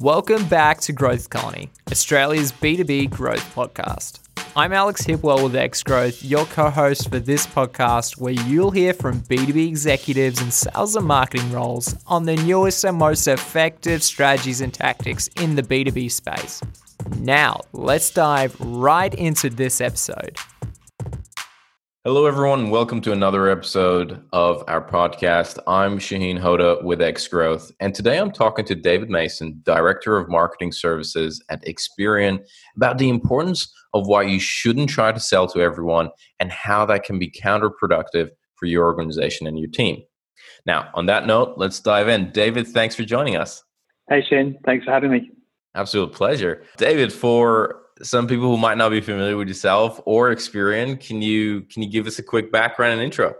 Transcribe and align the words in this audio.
Welcome 0.00 0.46
back 0.46 0.80
to 0.82 0.92
Growth 0.92 1.28
Colony, 1.28 1.70
Australia's 1.90 2.52
B2B 2.52 3.10
growth 3.10 3.52
podcast. 3.52 4.20
I'm 4.54 4.72
Alex 4.72 5.04
Hipwell 5.04 5.42
with 5.42 5.56
X 5.56 5.82
Growth, 5.82 6.24
your 6.24 6.44
co 6.44 6.70
host 6.70 7.10
for 7.10 7.18
this 7.18 7.48
podcast, 7.48 8.16
where 8.16 8.32
you'll 8.32 8.70
hear 8.70 8.94
from 8.94 9.22
B2B 9.22 9.66
executives 9.66 10.40
in 10.40 10.52
sales 10.52 10.94
and 10.94 11.04
marketing 11.04 11.50
roles 11.50 11.96
on 12.06 12.26
the 12.26 12.36
newest 12.36 12.84
and 12.84 12.96
most 12.96 13.26
effective 13.26 14.04
strategies 14.04 14.60
and 14.60 14.72
tactics 14.72 15.26
in 15.40 15.56
the 15.56 15.64
B2B 15.64 16.12
space. 16.12 16.62
Now, 17.18 17.62
let's 17.72 18.12
dive 18.12 18.54
right 18.60 19.12
into 19.12 19.50
this 19.50 19.80
episode. 19.80 20.38
Hello, 22.08 22.24
everyone. 22.24 22.70
Welcome 22.70 23.02
to 23.02 23.12
another 23.12 23.50
episode 23.50 24.24
of 24.32 24.64
our 24.66 24.80
podcast. 24.80 25.58
I'm 25.66 25.98
Shaheen 25.98 26.40
Hoda 26.40 26.82
with 26.82 27.02
X 27.02 27.28
Growth, 27.28 27.70
and 27.80 27.94
today 27.94 28.16
I'm 28.16 28.32
talking 28.32 28.64
to 28.64 28.74
David 28.74 29.10
Mason, 29.10 29.60
Director 29.62 30.16
of 30.16 30.26
Marketing 30.30 30.72
Services 30.72 31.44
at 31.50 31.62
Experian, 31.66 32.42
about 32.76 32.96
the 32.96 33.10
importance 33.10 33.70
of 33.92 34.06
why 34.06 34.22
you 34.22 34.40
shouldn't 34.40 34.88
try 34.88 35.12
to 35.12 35.20
sell 35.20 35.46
to 35.48 35.60
everyone 35.60 36.08
and 36.40 36.50
how 36.50 36.86
that 36.86 37.04
can 37.04 37.18
be 37.18 37.30
counterproductive 37.30 38.30
for 38.54 38.64
your 38.64 38.86
organization 38.86 39.46
and 39.46 39.58
your 39.58 39.68
team. 39.68 40.02
Now, 40.64 40.88
on 40.94 41.04
that 41.06 41.26
note, 41.26 41.58
let's 41.58 41.78
dive 41.78 42.08
in. 42.08 42.30
David, 42.30 42.68
thanks 42.68 42.94
for 42.94 43.04
joining 43.04 43.36
us. 43.36 43.62
Hey, 44.08 44.24
Shane. 44.26 44.58
Thanks 44.64 44.86
for 44.86 44.92
having 44.92 45.10
me. 45.10 45.30
Absolute 45.74 46.14
pleasure. 46.14 46.62
David, 46.78 47.12
for 47.12 47.82
some 48.02 48.26
people 48.26 48.50
who 48.50 48.56
might 48.56 48.78
not 48.78 48.90
be 48.90 49.00
familiar 49.00 49.36
with 49.36 49.48
yourself 49.48 50.00
or 50.04 50.34
Experian, 50.34 51.00
can 51.00 51.22
you 51.22 51.62
can 51.62 51.82
you 51.82 51.90
give 51.90 52.06
us 52.06 52.18
a 52.18 52.22
quick 52.22 52.52
background 52.52 52.94
and 52.94 53.02
intro? 53.02 53.34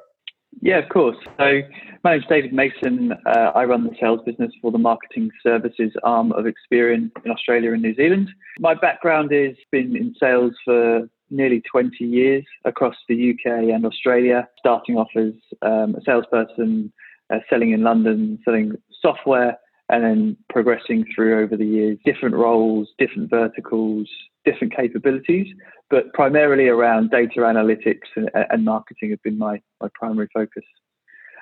Yeah, 0.60 0.78
of 0.78 0.88
course. 0.88 1.16
So 1.38 1.60
my 2.02 2.12
name's 2.12 2.26
David 2.28 2.52
Mason. 2.52 3.12
Uh, 3.26 3.52
I 3.54 3.64
run 3.64 3.84
the 3.84 3.94
sales 4.00 4.20
business 4.26 4.52
for 4.60 4.72
the 4.72 4.78
marketing 4.78 5.30
services 5.42 5.92
arm 6.02 6.32
of 6.32 6.46
Experian 6.46 7.10
in 7.24 7.30
Australia 7.30 7.72
and 7.72 7.82
New 7.82 7.94
Zealand. 7.94 8.28
My 8.58 8.74
background 8.74 9.30
is 9.32 9.56
been 9.70 9.96
in 9.96 10.14
sales 10.18 10.54
for 10.64 11.08
nearly 11.30 11.62
20 11.70 12.04
years 12.04 12.44
across 12.64 12.96
the 13.08 13.30
UK 13.30 13.74
and 13.74 13.84
Australia, 13.84 14.48
starting 14.58 14.96
off 14.96 15.08
as 15.16 15.32
um, 15.62 15.94
a 15.94 16.00
salesperson, 16.04 16.92
uh, 17.30 17.38
selling 17.50 17.72
in 17.72 17.82
London, 17.82 18.38
selling 18.44 18.72
software, 19.00 19.58
and 19.90 20.04
then 20.04 20.36
progressing 20.50 21.04
through 21.14 21.42
over 21.42 21.56
the 21.56 21.64
years, 21.64 21.98
different 22.04 22.34
roles, 22.34 22.88
different 22.98 23.30
verticals, 23.30 24.08
different 24.44 24.74
capabilities, 24.74 25.46
but 25.90 26.12
primarily 26.12 26.68
around 26.68 27.10
data 27.10 27.40
analytics 27.40 28.08
and, 28.16 28.30
and 28.34 28.64
marketing 28.64 29.10
have 29.10 29.22
been 29.22 29.38
my, 29.38 29.60
my 29.80 29.88
primary 29.94 30.28
focus. 30.32 30.64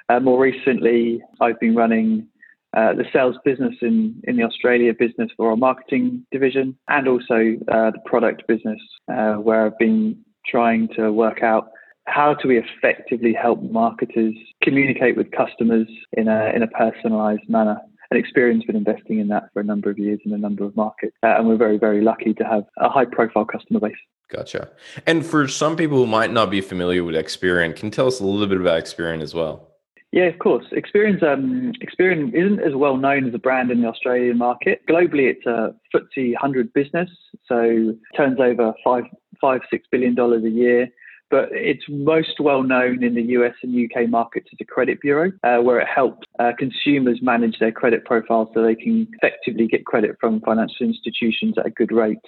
Uh, 0.09 0.21
more 0.21 0.41
recently, 0.41 1.21
I've 1.41 1.59
been 1.59 1.75
running 1.75 2.29
uh, 2.77 2.93
the 2.95 3.05
sales 3.13 3.37
business 3.45 3.75
in, 3.83 4.21
in 4.25 4.37
the 4.37 4.45
Australia 4.45 4.93
business 4.97 5.31
for 5.37 5.51
our 5.51 5.57
marketing 5.57 6.25
division 6.31 6.77
and 6.89 7.09
also 7.09 7.57
uh, 7.73 7.91
the 7.91 8.01
product 8.05 8.47
business, 8.47 8.81
uh, 9.11 9.35
where 9.35 9.67
I've 9.67 9.79
been 9.79 10.17
trying 10.47 10.89
to 10.97 11.11
work 11.11 11.43
out 11.43 11.71
how 12.07 12.35
do 12.35 12.49
we 12.49 12.59
effectively 12.59 13.33
help 13.33 13.63
marketers 13.63 14.35
communicate 14.63 15.17
with 15.17 15.31
customers 15.33 15.89
in 16.13 16.29
a, 16.29 16.53
in 16.55 16.63
a 16.63 16.69
personalized 16.69 17.49
manner 17.49 17.79
and 18.11 18.23
Experian's 18.23 18.65
been 18.65 18.77
investing 18.77 19.19
in 19.19 19.29
that 19.29 19.51
for 19.53 19.61
a 19.61 19.65
number 19.65 19.91
of 19.91 19.99
years 19.99 20.21
in 20.25 20.33
a 20.33 20.39
number 20.39 20.65
of 20.65 20.77
markets. 20.77 21.17
Uh, 21.23 21.35
and 21.39 21.49
we're 21.49 21.57
very, 21.57 21.79
very 21.79 22.01
lucky 22.01 22.35
to 22.35 22.45
have 22.45 22.65
a 22.79 22.89
high 22.89 23.05
profile 23.05 23.45
customer 23.45 23.81
base. 23.81 23.97
Gotcha. 24.31 24.71
And 25.07 25.25
for 25.25 25.47
some 25.47 25.77
people 25.77 25.99
who 25.99 26.07
might 26.07 26.33
not 26.33 26.51
be 26.51 26.61
familiar 26.61 27.05
with 27.05 27.15
Experian, 27.15 27.75
can 27.77 27.87
you 27.87 27.91
tell 27.91 28.07
us 28.07 28.21
a 28.21 28.25
little 28.25 28.47
bit 28.47 28.61
about 28.61 28.83
Experian 28.83 29.23
as 29.23 29.34
well? 29.34 29.69
Yeah, 30.12 30.25
of 30.25 30.39
course. 30.39 30.65
Experian, 30.73 31.23
um, 31.23 31.73
Experian 31.83 32.33
isn't 32.33 32.61
as 32.61 32.75
well 32.75 32.97
known 32.97 33.29
as 33.29 33.34
a 33.34 33.39
brand 33.39 33.71
in 33.71 33.83
the 33.83 33.89
Australian 33.89 34.39
market. 34.39 34.81
Globally, 34.89 35.31
it's 35.31 35.47
a 35.47 35.75
FTSE 35.95 36.33
100 36.33 36.73
business, 36.73 37.11
so 37.47 37.95
turns 38.17 38.41
over 38.41 38.73
five, 38.83 39.05
five, 39.41 39.61
six 39.71 39.87
billion 39.91 40.15
dollars 40.15 40.45
a 40.45 40.51
year 40.51 40.89
but 41.31 41.48
it's 41.50 41.84
most 41.88 42.38
well 42.41 42.62
known 42.62 43.03
in 43.03 43.14
the 43.14 43.22
US 43.22 43.54
and 43.62 43.75
UK 43.75 44.09
markets 44.09 44.48
as 44.53 44.59
a 44.60 44.64
credit 44.64 45.00
bureau, 45.00 45.32
uh, 45.42 45.59
where 45.59 45.81
it 45.81 45.88
helps 45.88 46.26
uh, 46.38 46.53
consumers 46.59 47.20
manage 47.22 47.59
their 47.59 47.72
credit 47.72 48.04
profile 48.04 48.50
so 48.54 48.62
they 48.62 48.75
can 48.75 49.09
effectively 49.20 49.66
get 49.66 49.84
credit 49.84 50.16
from 50.20 50.41
financial 50.41 50.87
institutions 50.87 51.54
at 51.59 51.66
a 51.66 51.70
good 51.70 51.92
rate. 51.92 52.19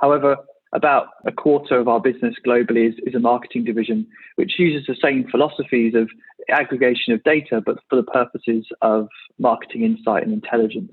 However, 0.00 0.36
about 0.74 1.06
a 1.24 1.32
quarter 1.32 1.78
of 1.78 1.86
our 1.86 2.00
business 2.00 2.34
globally 2.44 2.88
is, 2.88 2.94
is, 3.06 3.14
a 3.14 3.20
marketing 3.20 3.64
division, 3.64 4.06
which 4.34 4.58
uses 4.58 4.84
the 4.86 4.96
same 5.00 5.24
philosophies 5.30 5.94
of 5.94 6.10
aggregation 6.50 7.14
of 7.14 7.22
data, 7.22 7.62
but 7.64 7.78
for 7.88 7.96
the 7.96 8.02
purposes 8.02 8.66
of 8.82 9.08
marketing 9.38 9.84
insight 9.84 10.24
and 10.24 10.32
intelligence. 10.32 10.92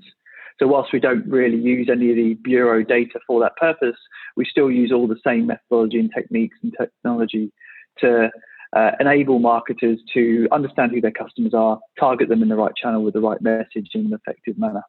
So 0.62 0.68
whilst 0.68 0.92
we 0.92 1.00
don't 1.00 1.26
really 1.26 1.56
use 1.56 1.88
any 1.90 2.10
of 2.10 2.16
the 2.16 2.34
bureau 2.34 2.84
data 2.84 3.18
for 3.26 3.40
that 3.40 3.56
purpose, 3.56 3.96
we 4.36 4.44
still 4.44 4.70
use 4.70 4.92
all 4.92 5.08
the 5.08 5.18
same 5.26 5.48
methodology 5.48 5.98
and 5.98 6.08
techniques 6.16 6.56
and 6.62 6.72
technology 6.80 7.50
to 7.98 8.30
uh, 8.72 8.92
enable 9.00 9.40
marketers 9.40 9.98
to 10.14 10.46
understand 10.52 10.92
who 10.92 11.00
their 11.00 11.10
customers 11.10 11.52
are, 11.52 11.80
target 11.98 12.28
them 12.28 12.44
in 12.44 12.48
the 12.48 12.54
right 12.54 12.76
channel 12.76 13.02
with 13.02 13.14
the 13.14 13.20
right 13.20 13.42
message 13.42 13.88
in 13.94 14.06
an 14.06 14.12
effective 14.12 14.56
manner. 14.56 14.84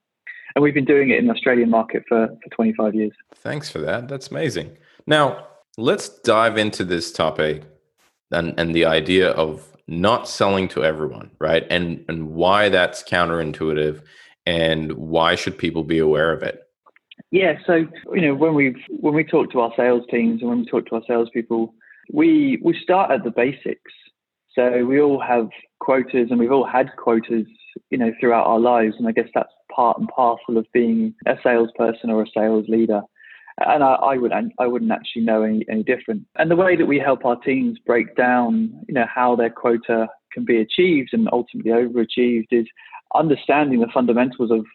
And 0.54 0.62
we've 0.62 0.76
been 0.76 0.86
doing 0.86 1.10
it 1.10 1.18
in 1.18 1.26
the 1.26 1.34
Australian 1.34 1.72
market 1.72 2.04
for, 2.08 2.28
for 2.28 2.56
25 2.56 2.94
years. 2.94 3.12
Thanks 3.34 3.68
for 3.68 3.80
that. 3.80 4.08
That's 4.08 4.30
amazing. 4.30 4.78
Now, 5.08 5.48
let's 5.76 6.08
dive 6.08 6.56
into 6.56 6.86
this 6.86 7.12
topic 7.12 7.64
and, 8.30 8.54
and 8.60 8.76
the 8.76 8.86
idea 8.86 9.32
of 9.32 9.76
not 9.88 10.30
selling 10.30 10.68
to 10.68 10.86
everyone, 10.86 11.32
right? 11.40 11.66
And, 11.72 12.06
and 12.08 12.36
why 12.36 12.70
that's 12.70 13.02
counterintuitive 13.02 14.04
and 14.46 14.94
why 14.94 15.36
should 15.36 15.58
people 15.58 15.84
be 15.84 16.00
aware 16.00 16.31
of 16.31 16.44
it? 16.44 16.64
Yeah, 17.31 17.58
so 17.66 17.88
you 18.14 18.22
know 18.22 18.36
when 18.36 18.54
we 18.54 18.76
when 18.90 19.14
we 19.14 19.24
talk 19.24 19.52
to 19.52 19.62
our 19.62 19.72
sales 19.76 20.04
teams 20.09 20.42
and 20.42 20.50
when 20.50 20.59
we 20.59 20.66
talk 20.66 20.88
to 20.88 20.96
our 20.96 21.02
salespeople, 21.08 21.74
we 22.12 22.59
we 22.64 22.78
start 22.81 23.12
at 23.12 23.24
the 23.24 23.31
basics. 23.31 23.92
So 24.54 24.86
we 24.86 25.02
all 25.02 25.20
have 25.20 25.50
quotas, 25.80 26.28
and 26.30 26.40
we've 26.40 26.52
all 26.52 26.68
had 26.68 26.92
quotas, 26.98 27.48
you 27.90 27.98
know, 27.98 28.12
throughout 28.20 28.46
our 28.46 28.59
lives, 28.59 28.96
and 29.00 29.08
I 29.08 29.12
guess 29.12 29.30
that's 29.34 29.50
part 29.74 29.98
and 29.98 30.08
parcel 30.09 30.58
of 30.58 30.68
being 30.74 31.16
a 31.25 31.36
salesperson 31.42 32.12
or 32.12 32.24
a 32.24 32.28
sales 32.36 32.66
leader. 32.68 33.02
And 33.66 33.84
I, 33.84 33.94
I 33.94 34.18
would 34.18 34.31
I 34.60 34.68
wouldn't 34.68 34.92
actually 34.92 35.24
know 35.24 35.44
any, 35.44 35.66
any 35.70 35.84
different. 35.84 36.24
And 36.38 36.50
the 36.50 36.56
way 36.56 36.75
that 36.75 36.86
we 36.86 37.00
help 37.00 37.25
our 37.25 37.38
teams 37.38 37.80
break 37.86 38.16
down, 38.16 38.74
you 38.88 38.94
know, 38.94 39.06
how 39.14 39.36
their 39.36 39.50
quota 39.50 40.08
can 40.31 40.46
be 40.46 40.58
achieved 40.58 41.10
and 41.14 41.30
ultimately 41.31 41.72
overachieved 41.72 42.48
is 42.52 42.66
understanding 43.16 43.79
the 43.79 43.88
fundamentals 43.94 44.51
of 44.51 44.66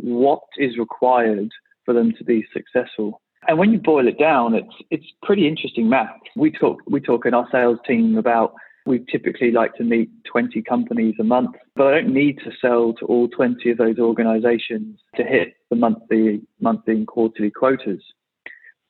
what 0.00 0.42
is 0.56 0.78
required 0.78 1.50
for 1.84 1.94
them 1.94 2.12
to 2.18 2.24
be 2.24 2.44
successful. 2.52 3.20
And 3.48 3.58
when 3.58 3.72
you 3.72 3.78
boil 3.78 4.06
it 4.06 4.18
down, 4.18 4.54
it's 4.54 4.74
it's 4.90 5.06
pretty 5.22 5.48
interesting 5.48 5.88
math. 5.88 6.16
We 6.36 6.52
talk 6.52 6.80
we 6.86 7.00
talk 7.00 7.26
in 7.26 7.34
our 7.34 7.48
sales 7.50 7.78
team 7.86 8.16
about 8.16 8.54
we 8.84 9.04
typically 9.10 9.52
like 9.52 9.74
to 9.76 9.84
meet 9.84 10.10
20 10.24 10.60
companies 10.62 11.14
a 11.20 11.24
month, 11.24 11.54
but 11.76 11.86
I 11.86 12.00
don't 12.00 12.12
need 12.12 12.38
to 12.38 12.50
sell 12.60 12.92
to 12.94 13.04
all 13.06 13.28
20 13.28 13.70
of 13.70 13.78
those 13.78 13.98
organizations 13.98 14.98
to 15.16 15.22
hit 15.22 15.54
the 15.70 15.76
monthly 15.76 16.42
monthly 16.60 16.94
and 16.94 17.06
quarterly 17.06 17.50
quotas. 17.50 18.02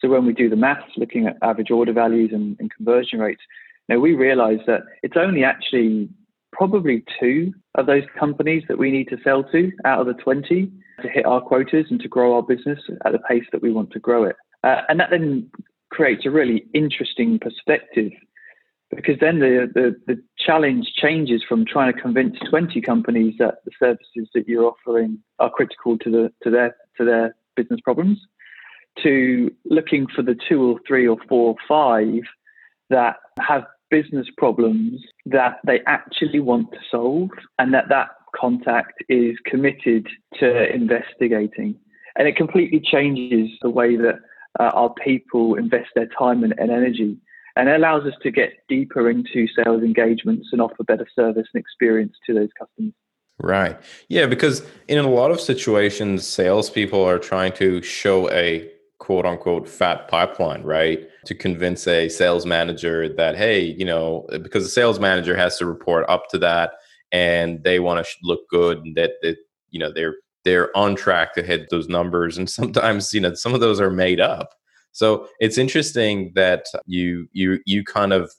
So 0.01 0.09
when 0.09 0.27
we 0.27 0.33
do 0.33 0.51
the 0.51 0.57
maths, 0.57 0.93
looking 0.97 1.27
at 1.27 1.37
average 1.43 1.71
order 1.71 1.93
values 1.93 2.31
and, 2.33 2.57
and 2.59 2.71
conversion 2.75 3.21
rates, 3.21 3.43
know, 3.93 4.01
we 4.01 4.15
realize 4.15 4.59
that 4.67 4.83
it's 5.03 5.17
only 5.17 5.45
actually 5.45 6.09
probably 6.53 7.05
two 7.19 7.53
of 7.75 7.87
those 7.87 8.05
companies 8.19 8.63
that 8.69 8.79
we 8.79 8.91
need 8.91 9.09
to 9.09 9.17
sell 9.25 9.43
to 9.45 9.73
out 9.85 10.01
of 10.01 10.07
the 10.07 10.23
20 10.23 10.71
to 11.01 11.09
hit 11.09 11.27
our 11.27 11.41
quotas 11.41 11.87
and 11.91 12.01
to 12.01 12.09
grow 12.09 12.35
our 12.35 12.43
business 12.43 12.79
at 13.05 13.13
the 13.13 13.19
pace 13.21 13.45
that 13.53 13.63
we 13.63 13.73
want 13.73 13.91
to 13.91 13.99
grow 13.99 14.25
it. 14.25 14.37
Uh, 14.63 14.83
and 14.89 15.01
that 15.01 15.11
then 15.11 15.51
creates 15.91 16.25
a 16.27 16.31
really 16.31 16.65
interesting 16.75 17.39
perspective 17.39 18.13
because 18.95 19.17
then 19.21 19.39
the, 19.39 19.71
the, 19.75 19.97
the, 20.07 20.23
challenge 20.39 20.93
changes 20.97 21.43
from 21.49 21.65
trying 21.65 21.93
to 21.93 21.99
convince 21.99 22.37
20 22.51 22.81
companies 22.83 23.35
that 23.39 23.57
the 23.65 23.71
services 23.79 24.29
that 24.35 24.47
you're 24.47 24.65
offering 24.65 25.19
are 25.39 25.49
critical 25.51 25.97
to, 25.99 26.11
the, 26.11 26.33
to, 26.43 26.51
their, 26.51 26.77
to 26.99 27.05
their 27.05 27.35
business 27.57 27.81
problems 27.83 28.19
to 29.03 29.51
looking 29.65 30.07
for 30.15 30.23
the 30.23 30.37
two 30.49 30.63
or 30.63 30.81
three 30.87 31.07
or 31.07 31.17
four 31.29 31.49
or 31.49 31.57
five 31.67 32.23
that 32.91 33.17
have 33.39 33.65
business 33.93 34.27
problems 34.39 35.01
that 35.27 35.59
they 35.67 35.81
actually 35.87 36.41
want 36.41 36.73
to 36.73 36.79
solve 36.91 37.29
and 37.59 37.73
that 37.75 37.91
that 37.91 38.09
contact 38.35 38.95
is 39.11 39.37
committed 39.45 40.09
to 40.41 40.75
investigating. 40.75 41.77
And 42.17 42.27
it 42.27 42.35
completely 42.35 42.81
changes 42.81 43.51
the 43.61 43.69
way 43.71 43.97
that 43.97 44.17
uh, 44.59 44.71
our 44.75 44.95
people 45.05 45.57
invest 45.57 45.91
their 45.95 46.09
time 46.19 46.43
and, 46.43 46.55
and 46.59 46.71
energy. 46.71 47.19
And 47.55 47.69
it 47.69 47.77
allows 47.77 48.05
us 48.07 48.15
to 48.23 48.31
get 48.31 48.51
deeper 48.67 49.11
into 49.11 49.47
sales 49.55 49.83
engagements 49.83 50.49
and 50.53 50.63
offer 50.63 50.83
better 50.85 51.07
service 51.15 51.47
and 51.53 51.61
experience 51.61 52.15
to 52.27 52.35
those 52.35 52.49
customers. 52.59 52.95
Right. 53.43 53.79
Yeah, 54.09 54.27
because 54.27 54.65
in 54.89 54.99
a 54.99 55.09
lot 55.09 55.31
of 55.31 55.41
situations, 55.41 56.27
salespeople 56.27 57.03
are 57.03 57.19
trying 57.19 57.53
to 57.55 57.83
show 57.83 58.31
a 58.31 58.72
quote 59.03 59.27
unquote 59.27 59.69
fat 59.69 60.07
pipeline, 60.07 60.63
right? 60.63 61.01
To 61.27 61.35
convince 61.35 61.89
a 61.89 62.09
sales 62.09 62.47
manager 62.47 63.13
that, 63.17 63.37
hey, 63.37 63.61
you 63.61 63.85
know, 63.85 64.29
because 64.31 64.63
the 64.63 64.71
sales 64.71 65.01
manager 65.01 65.37
has 65.37 65.59
to 65.59 65.67
report 65.67 66.09
up 66.09 66.29
to 66.29 66.39
that 66.39 66.75
and 67.11 67.65
they 67.65 67.81
want 67.81 68.07
to 68.07 68.13
look 68.23 68.49
good 68.49 68.79
and 68.79 68.97
that, 68.97 69.15
that 69.23 69.39
you 69.71 69.81
know, 69.81 69.93
they're 69.93 70.15
they're 70.45 70.77
on 70.77 70.95
track 70.95 71.35
to 71.35 71.43
hit 71.43 71.69
those 71.71 71.89
numbers 71.89 72.39
and 72.39 72.49
sometimes 72.59 73.13
you 73.13 73.21
know 73.21 73.35
some 73.35 73.55
of 73.55 73.61
those 73.61 73.81
are 73.81 73.91
made 73.91 74.21
up 74.21 74.51
so 74.93 75.27
it's 75.41 75.59
interesting 75.59 76.33
that 76.35 76.67
you 76.87 77.29
you 77.33 77.59
you 77.65 77.85
kind 77.85 78.13
of 78.13 78.33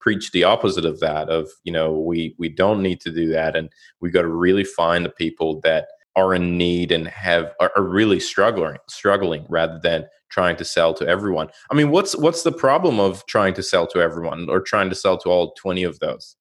preach 0.00 0.30
the 0.32 0.44
opposite 0.44 0.84
of 0.84 1.00
that 1.00 1.28
of 1.28 1.48
you 1.64 1.72
know 1.72 1.98
we 1.98 2.34
we 2.38 2.48
don't 2.48 2.82
need 2.82 3.00
to 3.00 3.10
do 3.10 3.26
that 3.28 3.56
and 3.56 3.70
we 4.00 4.10
got 4.10 4.22
to 4.22 4.28
really 4.28 4.64
find 4.64 5.04
the 5.04 5.10
people 5.10 5.60
that 5.62 5.88
are 6.16 6.34
in 6.34 6.56
need 6.56 6.90
and 6.90 7.06
have 7.08 7.52
are, 7.60 7.70
are 7.76 7.82
really 7.82 8.18
struggling 8.18 8.78
struggling 8.88 9.46
rather 9.48 9.78
than 9.82 10.06
trying 10.28 10.56
to 10.56 10.64
sell 10.64 10.92
to 10.94 11.06
everyone. 11.06 11.48
I 11.70 11.74
mean 11.74 11.90
what's 11.90 12.16
what's 12.16 12.42
the 12.42 12.52
problem 12.52 12.98
of 12.98 13.24
trying 13.26 13.54
to 13.54 13.62
sell 13.62 13.86
to 13.88 14.00
everyone 14.00 14.48
or 14.48 14.60
trying 14.60 14.90
to 14.90 14.96
sell 14.96 15.18
to 15.18 15.28
all 15.28 15.52
20 15.54 15.84
of 15.84 15.98
those 16.00 16.35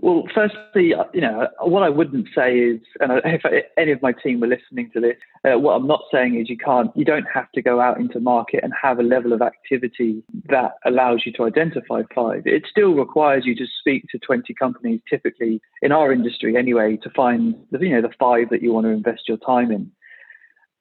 well, 0.00 0.24
firstly, 0.34 0.94
uh, 0.94 1.04
you 1.12 1.20
know, 1.20 1.48
what 1.60 1.82
I 1.82 1.88
wouldn't 1.88 2.28
say 2.34 2.58
is, 2.58 2.80
and 3.00 3.12
if 3.24 3.42
any 3.76 3.92
of 3.92 4.02
my 4.02 4.12
team 4.12 4.40
were 4.40 4.46
listening 4.46 4.90
to 4.92 5.00
this, 5.00 5.16
uh, 5.44 5.58
what 5.58 5.72
I'm 5.72 5.86
not 5.86 6.02
saying 6.12 6.38
is 6.40 6.48
you 6.48 6.56
can't, 6.56 6.90
you 6.96 7.04
don't 7.04 7.26
have 7.32 7.50
to 7.52 7.62
go 7.62 7.80
out 7.80 7.98
into 7.98 8.20
market 8.20 8.60
and 8.62 8.72
have 8.80 8.98
a 8.98 9.02
level 9.02 9.32
of 9.32 9.42
activity 9.42 10.22
that 10.48 10.72
allows 10.84 11.22
you 11.24 11.32
to 11.32 11.44
identify 11.44 12.02
five. 12.14 12.42
It 12.46 12.64
still 12.70 12.94
requires 12.94 13.44
you 13.46 13.54
to 13.56 13.66
speak 13.80 14.06
to 14.10 14.18
20 14.18 14.52
companies, 14.54 15.00
typically 15.08 15.60
in 15.82 15.92
our 15.92 16.12
industry 16.12 16.56
anyway, 16.56 16.98
to 17.02 17.10
find 17.10 17.54
the, 17.70 17.78
you 17.80 17.90
know, 17.90 18.02
the 18.02 18.14
five 18.18 18.50
that 18.50 18.62
you 18.62 18.72
want 18.72 18.86
to 18.86 18.90
invest 18.90 19.28
your 19.28 19.38
time 19.38 19.70
in 19.70 19.90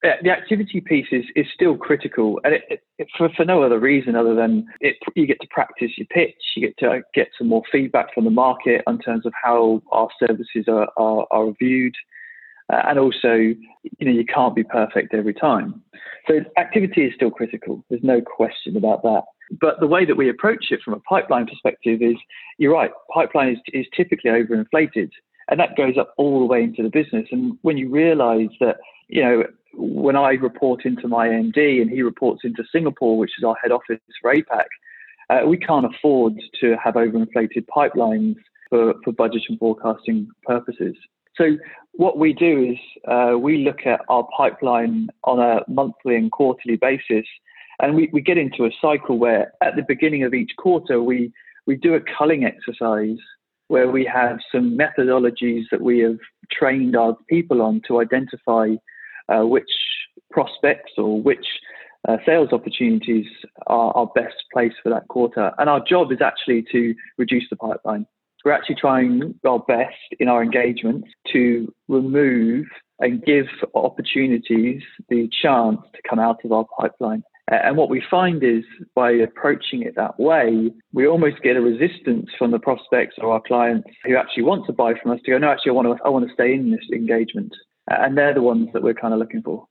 the 0.02 0.30
activity 0.30 0.80
piece 0.80 1.08
is, 1.12 1.26
is 1.36 1.46
still 1.54 1.76
critical, 1.76 2.40
and 2.44 2.54
it, 2.54 2.84
it, 2.98 3.08
for, 3.18 3.30
for 3.36 3.44
no 3.44 3.64
other 3.64 3.80
reason 3.80 4.16
other 4.16 4.34
than 4.34 4.66
it, 4.80 4.96
you 5.16 5.26
get 5.26 5.42
to 5.42 5.48
practice 5.52 5.92
your 5.98 6.08
pitch, 6.08 6.36
you 6.56 6.68
get 6.68 6.78
to 6.78 7.02
get 7.14 7.28
some 7.38 7.48
more 7.48 7.64
feedback 7.72 8.14
from 8.14 8.24
the 8.24 8.32
market 8.32 8.82
in 8.88 9.00
terms 9.00 9.26
of 9.26 9.34
how 9.44 9.82
our 9.92 10.08
services 10.26 10.66
are, 10.68 10.90
are, 10.96 11.28
are 11.32 11.52
viewed, 11.60 11.96
uh, 12.72 12.82
and 12.88 13.00
also, 13.00 13.34
you 13.34 13.58
know, 14.02 14.12
you 14.12 14.26
can't 14.26 14.56
be 14.56 14.64
perfect 14.64 15.14
every 15.14 15.34
time. 15.34 15.82
So 16.28 16.40
activity 16.58 17.06
is 17.06 17.14
still 17.16 17.32
critical. 17.32 17.84
There's 17.90 18.04
no 18.04 18.22
question 18.22 18.78
about 18.78 19.02
that. 19.04 19.24
But 19.60 19.80
the 19.80 19.88
way 19.88 20.06
that 20.06 20.16
we 20.16 20.30
approach 20.30 20.68
it 20.70 20.80
from 20.86 20.94
a 20.94 21.00
pipeline 21.00 21.48
perspective 21.48 22.02
is, 22.02 22.16
you're 22.58 22.74
right, 22.74 22.92
pipeline 23.14 23.50
is, 23.50 23.58
is 23.74 23.88
typically 23.98 24.30
overinflated, 24.30 25.10
and 25.50 25.60
that 25.60 25.76
goes 25.76 25.98
up 25.98 26.14
all 26.18 26.40
the 26.40 26.46
way 26.46 26.64
into 26.64 26.84
the 26.84 26.90
business. 26.90 27.28
And 27.32 27.58
when 27.62 27.78
you 27.78 27.90
realise 27.90 28.52
that 28.60 28.78
you 29.10 29.24
know, 29.24 29.44
when 29.74 30.16
I 30.16 30.32
report 30.32 30.86
into 30.86 31.08
my 31.08 31.28
MD 31.28 31.82
and 31.82 31.90
he 31.90 32.02
reports 32.02 32.42
into 32.44 32.64
Singapore, 32.72 33.18
which 33.18 33.32
is 33.38 33.44
our 33.44 33.56
head 33.62 33.72
office 33.72 34.00
for 34.22 34.34
APAC, 34.34 34.66
uh, 35.30 35.46
we 35.46 35.58
can't 35.58 35.86
afford 35.86 36.34
to 36.62 36.76
have 36.84 36.94
overinflated 36.96 37.66
pipelines 37.76 38.36
for, 38.70 38.94
for 39.04 39.12
budget 39.12 39.44
and 39.50 39.60
forecasting 39.60 40.28
purposes. 40.44 40.96
So 41.36 41.58
what 41.94 42.18
we 42.18 42.34
do 42.34 42.72
is 42.72 42.78
uh, 43.08 43.38
we 43.38 43.64
look 43.64 43.86
at 43.86 44.02
our 44.10 44.28
pipeline 44.36 45.10
on 45.24 45.40
a 45.40 45.62
monthly 45.68 46.16
and 46.16 46.32
quarterly 46.32 46.76
basis, 46.76 47.26
and 47.80 47.96
we, 47.96 48.10
we 48.12 48.22
get 48.22 48.38
into 48.38 48.66
a 48.66 48.72
cycle 48.82 49.18
where 49.18 49.54
at 49.64 49.76
the 49.76 49.84
beginning 49.88 50.24
of 50.24 50.34
each 50.34 50.52
quarter 50.58 51.02
we 51.02 51.32
we 51.66 51.76
do 51.76 51.94
a 51.94 52.00
culling 52.18 52.46
exercise 52.46 53.20
where 53.70 53.90
we 53.90 54.04
have 54.04 54.40
some 54.52 54.78
methodologies 54.78 55.64
that 55.72 55.82
we 55.82 56.00
have 56.00 56.18
trained 56.52 56.96
our 56.96 57.16
people 57.30 57.62
on 57.62 57.82
to 57.88 58.02
identify 58.02 58.76
uh, 59.30 59.46
which 59.46 59.72
prospects 60.32 60.92
or 60.98 61.22
which 61.22 61.46
uh, 62.08 62.18
sales 62.26 62.50
opportunities 62.52 63.28
are, 63.68 63.92
are 63.96 64.08
best 64.16 64.36
placed 64.52 64.76
for 64.82 64.90
that 64.90 65.08
quarter. 65.08 65.52
And 65.58 65.70
our 65.70 65.84
job 65.84 66.12
is 66.12 66.20
actually 66.22 66.66
to 66.72 66.96
reduce 67.18 67.46
the 67.50 67.56
pipeline. 67.56 68.06
We're 68.44 68.54
actually 68.54 68.76
trying 68.76 69.36
our 69.46 69.60
best 69.60 69.96
in 70.20 70.28
our 70.30 70.42
engagement 70.42 71.06
to 71.34 71.74
remove 71.88 72.66
and 73.00 73.24
give 73.24 73.48
opportunities 73.76 74.82
the 75.10 75.30
chance 75.42 75.80
to 75.94 76.02
come 76.10 76.20
out 76.20 76.44
of 76.44 76.52
our 76.52 76.66
pipeline. 76.80 77.24
And 77.52 77.78
what 77.78 77.90
we 77.90 78.04
find 78.12 78.44
is 78.44 78.64
by 78.94 79.10
approaching 79.10 79.82
it 79.82 79.96
that 79.96 80.20
way, 80.20 80.72
we 80.94 81.08
almost 81.08 81.42
get 81.42 81.58
a 81.58 81.62
resistance 81.62 82.30
from 82.38 82.52
the 82.52 82.60
prospects 82.60 83.16
or 83.18 83.34
our 83.34 83.42
clients 83.42 83.90
who 84.06 84.16
actually 84.16 84.44
want 84.44 84.68
to 84.68 84.74
buy 84.74 84.94
from 85.02 85.12
us 85.12 85.20
to 85.26 85.32
go, 85.32 85.38
no, 85.40 85.50
actually, 85.50 85.72
I 85.72 85.74
want 85.74 85.88
to, 85.88 86.04
I 86.06 86.10
want 86.10 86.28
to 86.28 86.34
stay 86.34 86.54
in 86.54 86.70
this 86.70 86.86
engagement 86.94 87.52
and 87.88 88.16
they're 88.16 88.36
the 88.36 88.44
ones 88.44 88.70
that 88.74 88.84
we're 88.84 88.94
kind 88.94 89.16
of 89.16 89.20
looking 89.20 89.42
for. 89.42 89.66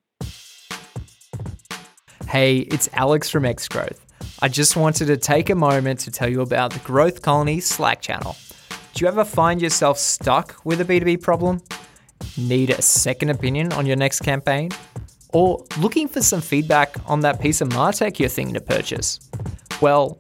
Hey, 2.29 2.59
it's 2.59 2.89
Alex 2.95 3.31
from 3.31 3.45
X 3.45 3.69
Growth. 3.69 4.05
I 4.41 4.49
just 4.49 4.77
wanted 4.77 5.07
to 5.07 5.17
take 5.17 5.49
a 5.49 5.55
moment 5.55 6.01
to 6.01 6.11
tell 6.11 6.29
you 6.29 6.41
about 6.41 6.73
the 6.73 6.81
Growth 6.81 7.23
Colony 7.23 7.61
Slack 7.61 8.03
channel. 8.03 8.37
Do 8.93 9.05
you 9.05 9.09
ever 9.09 9.25
find 9.25 9.63
yourself 9.63 9.99
stuck 9.99 10.57
with 10.65 10.81
a 10.81 10.85
B2B 10.85 11.23
problem? 11.23 11.63
Need 12.37 12.71
a 12.71 12.83
second 12.83 13.31
opinion 13.31 13.73
on 13.73 13.87
your 13.87 13.97
next 13.97 14.21
campaign? 14.21 14.71
Or 15.33 15.65
looking 15.79 16.09
for 16.09 16.23
some 16.23 16.41
feedback 16.41 16.97
on 17.07 17.21
that 17.21 17.41
piece 17.41 17.61
of 17.61 17.69
Martech 17.69 18.19
you're 18.19 18.29
thinking 18.29 18.55
to 18.55 18.61
purchase? 18.61 19.21
Well, 19.81 20.19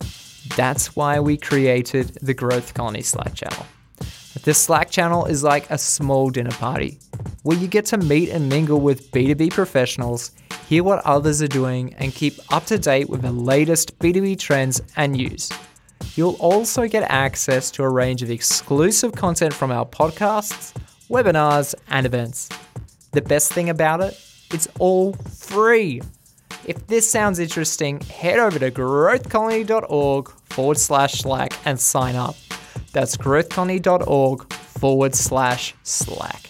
that's 0.57 0.95
why 0.95 1.21
we 1.21 1.37
created 1.37 2.19
the 2.23 2.35
Growth 2.35 2.75
Colony 2.75 3.03
Slack 3.03 3.35
channel. 3.35 3.67
This 4.45 4.59
Slack 4.59 4.91
channel 4.91 5.25
is 5.27 5.43
like 5.43 5.69
a 5.71 5.79
small 5.79 6.31
dinner 6.31 6.51
party 6.53 6.99
where 7.43 7.57
you 7.57 7.67
get 7.67 7.87
to 7.87 7.99
meet 7.99 8.31
and 8.31 8.49
mingle 8.49 8.81
with 8.81 9.11
B2B 9.11 9.51
professionals, 9.51 10.33
hear 10.69 10.85
what 10.85 11.05
others 11.05 11.43
are 11.43 11.49
doing, 11.49 11.95
and 11.95 12.15
keep 12.15 12.35
up 12.53 12.67
to 12.67 12.79
date 12.79 13.09
with 13.09 13.23
the 13.23 13.33
latest 13.33 13.99
B2B 13.99 14.39
trends 14.39 14.81
and 14.97 15.13
news. 15.13 15.51
You'll 16.15 16.37
also 16.41 16.87
get 16.87 17.11
access 17.11 17.71
to 17.73 17.83
a 17.83 17.89
range 17.89 18.23
of 18.23 18.31
exclusive 18.31 19.13
content 19.13 19.55
from 19.55 19.71
our 19.71 19.87
podcasts, 19.87 20.75
webinars, 21.09 21.75
and 21.89 22.07
events. 22.07 22.49
The 23.13 23.23
best 23.23 23.53
thing 23.53 23.71
about 23.71 24.01
it, 24.01 24.21
it's 24.53 24.69
all 24.79 25.13
free. 25.13 26.01
If 26.65 26.87
this 26.87 27.11
sounds 27.11 27.39
interesting, 27.39 28.01
head 28.01 28.39
over 28.39 28.59
to 28.59 28.71
growthcolony.org 28.71 30.29
forward 30.51 30.79
slash 30.79 31.21
Slack 31.21 31.53
and 31.65 31.81
sign 31.81 32.17
up. 32.17 32.37
That's 32.93 33.17
growthcolony.org 33.17 34.53
forward 34.53 35.15
slash 35.15 35.75
Slack. 35.83 36.49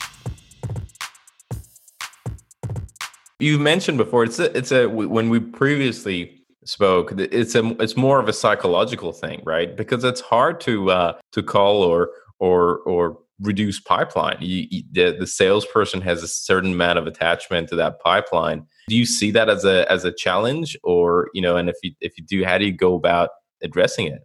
You 3.40 3.58
mentioned 3.58 3.98
before 3.98 4.24
it's 4.24 4.38
a, 4.38 4.56
it's 4.56 4.72
a 4.72 4.86
when 4.86 5.28
we 5.28 5.38
previously 5.38 6.38
spoke 6.64 7.12
it's 7.16 7.54
a 7.54 7.64
it's 7.80 7.96
more 7.96 8.20
of 8.20 8.28
a 8.28 8.32
psychological 8.32 9.10
thing 9.10 9.40
right 9.46 9.74
because 9.74 10.04
it's 10.04 10.20
hard 10.20 10.60
to 10.60 10.90
uh 10.90 11.16
to 11.32 11.42
call 11.42 11.82
or 11.82 12.10
or 12.40 12.78
or 12.80 13.18
reduce 13.40 13.78
pipeline 13.78 14.36
you, 14.40 14.82
the, 14.92 15.16
the 15.18 15.26
salesperson 15.26 16.00
has 16.00 16.22
a 16.22 16.28
certain 16.28 16.72
amount 16.72 16.98
of 16.98 17.06
attachment 17.06 17.68
to 17.68 17.76
that 17.76 18.00
pipeline 18.00 18.66
do 18.88 18.96
you 18.96 19.06
see 19.06 19.30
that 19.30 19.48
as 19.48 19.64
a 19.64 19.90
as 19.90 20.04
a 20.04 20.12
challenge 20.12 20.76
or 20.82 21.28
you 21.34 21.42
know 21.42 21.56
and 21.56 21.68
if 21.68 21.76
you 21.82 21.92
if 22.00 22.18
you 22.18 22.24
do 22.24 22.44
how 22.44 22.58
do 22.58 22.64
you 22.64 22.72
go 22.72 22.94
about 22.94 23.30
addressing 23.62 24.06
it 24.06 24.22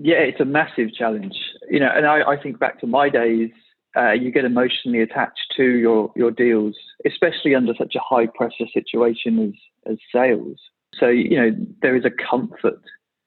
yeah, 0.00 0.18
it's 0.18 0.40
a 0.40 0.44
massive 0.44 0.92
challenge. 0.94 1.34
You 1.68 1.80
know, 1.80 1.90
and 1.94 2.06
I, 2.06 2.22
I 2.22 2.40
think 2.40 2.58
back 2.58 2.80
to 2.80 2.86
my 2.86 3.08
days, 3.08 3.50
uh, 3.96 4.12
you 4.12 4.30
get 4.30 4.44
emotionally 4.44 5.00
attached 5.00 5.54
to 5.56 5.64
your, 5.64 6.12
your 6.14 6.30
deals, 6.30 6.76
especially 7.04 7.54
under 7.54 7.74
such 7.76 7.94
a 7.96 8.00
high 8.00 8.26
pressure 8.26 8.66
situation 8.72 9.38
as, 9.86 9.92
as 9.92 9.98
sales. 10.14 10.58
So, 10.98 11.08
you 11.08 11.36
know, 11.36 11.50
there 11.82 11.96
is 11.96 12.04
a 12.04 12.10
comfort 12.10 12.80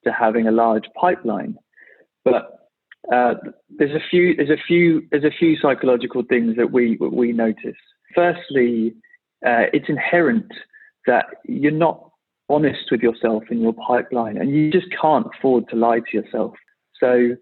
to 0.05 0.11
having 0.11 0.47
a 0.47 0.51
large 0.51 0.85
pipeline. 0.99 1.55
But 2.23 2.60
uh, 3.11 3.33
there's 3.69 3.95
a 3.95 4.03
few 4.09 4.35
there's 4.35 4.49
a 4.49 4.61
few 4.67 5.07
there's 5.11 5.23
a 5.23 5.31
few 5.31 5.57
psychological 5.57 6.23
things 6.27 6.55
that 6.55 6.71
we 6.71 6.97
we 6.97 7.31
notice. 7.31 7.77
Firstly, 8.13 8.93
uh, 9.45 9.65
it's 9.73 9.89
inherent 9.89 10.51
that 11.07 11.25
you're 11.45 11.71
not 11.71 12.09
honest 12.49 12.91
with 12.91 13.01
yourself 13.01 13.43
in 13.49 13.61
your 13.61 13.73
pipeline, 13.73 14.37
and 14.37 14.51
you 14.51 14.71
just 14.71 14.87
can't 14.99 15.27
afford 15.37 15.67
to 15.69 15.75
lie 15.75 15.99
to 15.99 16.17
yourself. 16.17 16.53
So, 16.99 17.35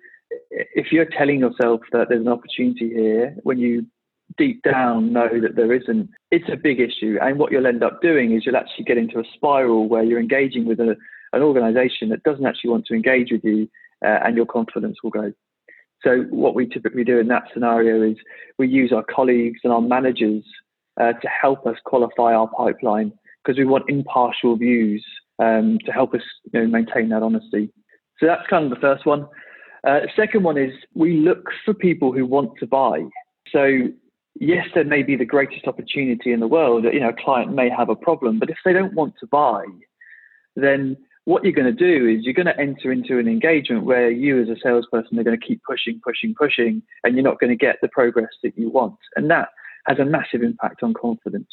if 0.49 0.91
you're 0.91 1.05
telling 1.05 1.39
yourself 1.39 1.81
that 1.91 2.07
there's 2.09 2.25
an 2.25 2.31
opportunity 2.31 2.89
here, 2.89 3.35
when 3.43 3.57
you 3.57 3.85
deep 4.37 4.61
down 4.63 5.11
know 5.11 5.41
that 5.41 5.55
there 5.55 5.73
isn't, 5.73 6.09
it's 6.31 6.49
a 6.51 6.55
big 6.55 6.79
issue. 6.79 7.17
And 7.21 7.37
what 7.37 7.51
you'll 7.51 7.67
end 7.67 7.83
up 7.83 8.01
doing 8.01 8.33
is 8.33 8.45
you'll 8.45 8.55
actually 8.55 8.85
get 8.85 8.97
into 8.97 9.19
a 9.19 9.23
spiral 9.33 9.89
where 9.89 10.03
you're 10.03 10.19
engaging 10.19 10.65
with 10.65 10.79
a, 10.79 10.95
an 11.33 11.41
organization 11.41 12.09
that 12.09 12.23
doesn't 12.23 12.45
actually 12.45 12.69
want 12.69 12.85
to 12.85 12.93
engage 12.93 13.31
with 13.31 13.43
you, 13.43 13.67
uh, 14.05 14.19
and 14.23 14.37
your 14.37 14.45
confidence 14.45 14.97
will 15.03 15.09
go. 15.09 15.33
So, 16.03 16.22
what 16.29 16.56
we 16.56 16.68
typically 16.68 17.03
do 17.03 17.20
in 17.20 17.27
that 17.27 17.44
scenario 17.53 18.01
is 18.01 18.18
we 18.58 18.68
use 18.68 18.91
our 18.94 19.03
colleagues 19.03 19.60
and 19.63 19.74
our 19.74 19.82
managers 19.82 20.44
uh, 21.00 21.13
to 21.13 21.27
help 21.27 21.65
us 21.65 21.75
qualify 21.86 22.34
our 22.34 22.48
pipeline 22.48 23.12
because 23.44 23.58
we 23.58 23.65
want 23.65 23.89
impartial 23.89 24.56
views 24.58 25.03
um, 25.39 25.77
to 25.86 25.91
help 25.91 26.13
us 26.13 26.22
you 26.53 26.60
know, 26.60 26.68
maintain 26.68 27.10
that 27.10 27.24
honesty. 27.24 27.72
So 28.20 28.25
that's 28.25 28.48
kind 28.50 28.65
of 28.65 28.70
the 28.70 28.82
first 28.82 29.06
one. 29.06 29.27
Uh, 29.88 30.01
second 30.15 30.44
one 30.44 30.58
is 30.58 30.74
we 30.94 31.18
look 31.18 31.50
for 31.63 31.74
people 31.74 32.12
who 32.12 32.25
want 32.25 32.51
to 32.60 32.68
buy. 32.68 33.03
So 33.51 33.88
yes, 34.39 34.68
there 34.75 34.84
may 34.84 35.03
be 35.03 35.15
the 35.15 35.25
greatest 35.25 35.68
opportunity 35.68 36.32
in 36.34 36.39
the 36.39 36.48
world. 36.48 36.84
You 36.84 37.00
know, 37.00 37.10
a 37.10 37.24
client 37.24 37.53
may 37.53 37.70
have 37.70 37.89
a 37.89 37.96
problem, 37.96 38.39
but 38.39 38.50
if 38.50 38.58
they 38.65 38.74
don't 38.74 38.94
want 38.94 39.15
to 39.20 39.27
buy, 39.27 39.63
then 40.56 40.98
what 41.29 41.43
you're 41.43 41.53
going 41.53 41.63
to 41.63 41.71
do 41.71 42.07
is 42.07 42.25
you're 42.25 42.33
going 42.33 42.48
to 42.48 42.59
enter 42.59 42.91
into 42.91 43.19
an 43.19 43.27
engagement 43.27 43.86
where 43.86 44.09
you 44.09 44.41
as 44.41 44.50
a 44.50 44.55
salesperson 44.63 45.19
are 45.19 45.24
going 45.24 45.39
to 45.39 45.45
keep 45.45 45.62
pushing, 45.62 46.01
pushing, 46.03 46.33
pushing, 46.33 46.81
and 47.03 47.13
you're 47.13 47.24
not 47.24 47.39
going 47.39 47.51
to 47.51 47.55
get 47.55 47.75
the 47.83 47.88
progress 47.89 48.31
that 48.41 48.57
you 48.57 48.67
want. 48.71 48.98
And 49.15 49.29
that 49.29 49.50
has 49.86 50.00
a 50.00 50.05
massive 50.05 50.41
impact 50.41 50.81
on 50.81 50.95
confidence. 50.95 51.51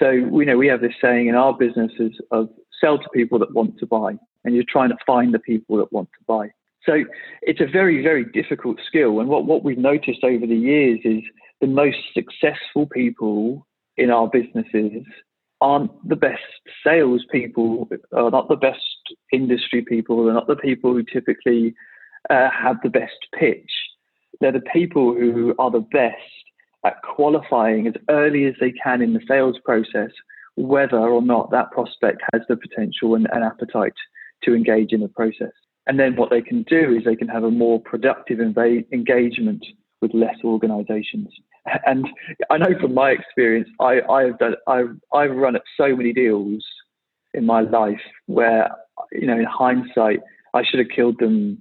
So 0.00 0.26
we 0.28 0.44
know 0.44 0.56
we 0.56 0.66
have 0.66 0.80
this 0.80 0.94
saying 1.00 1.28
in 1.28 1.36
our 1.36 1.52
businesses 1.52 2.10
of 2.32 2.48
sell 2.80 2.98
to 2.98 3.08
people 3.14 3.38
that 3.38 3.54
want 3.54 3.78
to 3.78 3.86
buy, 3.86 4.18
and 4.44 4.52
you're 4.52 4.64
trying 4.68 4.88
to 4.88 4.96
find 5.06 5.32
the 5.32 5.38
people 5.38 5.76
that 5.76 5.92
want 5.92 6.08
to 6.18 6.24
buy. 6.26 6.48
So 6.84 7.04
it's 7.42 7.60
a 7.60 7.66
very, 7.66 8.02
very 8.02 8.24
difficult 8.24 8.78
skill. 8.84 9.20
And 9.20 9.28
what, 9.28 9.44
what 9.44 9.62
we've 9.62 9.78
noticed 9.78 10.24
over 10.24 10.44
the 10.44 10.56
years 10.56 10.98
is 11.04 11.22
the 11.60 11.68
most 11.68 11.98
successful 12.14 12.86
people 12.92 13.64
in 13.96 14.10
our 14.10 14.26
businesses 14.26 15.04
aren't 15.60 15.90
the 16.08 16.16
best 16.16 16.42
salespeople, 16.84 17.88
are 18.12 18.30
not 18.30 18.48
the 18.48 18.56
best 18.56 18.80
industry 19.32 19.82
people, 19.82 20.24
they're 20.24 20.34
not 20.34 20.46
the 20.46 20.56
people 20.56 20.92
who 20.92 21.02
typically 21.02 21.74
uh, 22.30 22.48
have 22.50 22.76
the 22.82 22.90
best 22.90 23.26
pitch. 23.38 23.70
They're 24.40 24.52
the 24.52 24.60
people 24.72 25.14
who 25.14 25.54
are 25.58 25.70
the 25.70 25.86
best 25.92 26.16
at 26.84 27.02
qualifying 27.02 27.88
as 27.88 27.94
early 28.08 28.44
as 28.44 28.54
they 28.60 28.72
can 28.72 29.02
in 29.02 29.14
the 29.14 29.20
sales 29.26 29.56
process 29.64 30.10
whether 30.58 30.98
or 30.98 31.22
not 31.22 31.50
that 31.52 31.70
prospect 31.70 32.20
has 32.32 32.42
the 32.48 32.56
potential 32.56 33.14
and, 33.14 33.28
and 33.32 33.44
appetite 33.44 33.92
to 34.42 34.54
engage 34.54 34.92
in 34.92 35.00
the 35.00 35.08
process. 35.08 35.52
And 35.86 35.98
then 35.98 36.16
what 36.16 36.30
they 36.30 36.42
can 36.42 36.64
do 36.64 36.96
is 36.96 37.04
they 37.04 37.16
can 37.16 37.28
have 37.28 37.44
a 37.44 37.50
more 37.50 37.80
productive 37.80 38.40
engagement 38.40 39.64
with 40.02 40.12
less 40.12 40.36
organizations. 40.44 41.28
And 41.86 42.06
I 42.50 42.58
know 42.58 42.78
from 42.80 42.94
my 42.94 43.10
experience, 43.10 43.68
I, 43.80 44.00
I've 44.02 44.38
done, 44.38 44.54
I've, 44.66 44.96
I've 45.12 45.34
run 45.34 45.56
at 45.56 45.62
so 45.76 45.94
many 45.94 46.12
deals 46.12 46.64
in 47.34 47.44
my 47.46 47.60
life 47.60 48.00
where, 48.26 48.70
you 49.12 49.26
know, 49.26 49.38
in 49.38 49.44
hindsight, 49.44 50.20
I 50.54 50.64
should 50.64 50.80
have 50.80 50.88
killed 50.94 51.18
them 51.18 51.58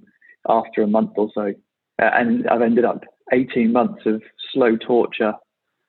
after 0.48 0.82
a 0.82 0.88
month 0.88 1.12
or 1.16 1.30
so. 1.34 1.54
And 2.00 2.48
I've 2.48 2.62
ended 2.62 2.86
up 2.86 3.04
18 3.34 3.72
months 3.72 4.04
of 4.06 4.22
slow 4.54 4.78
torture 4.78 5.34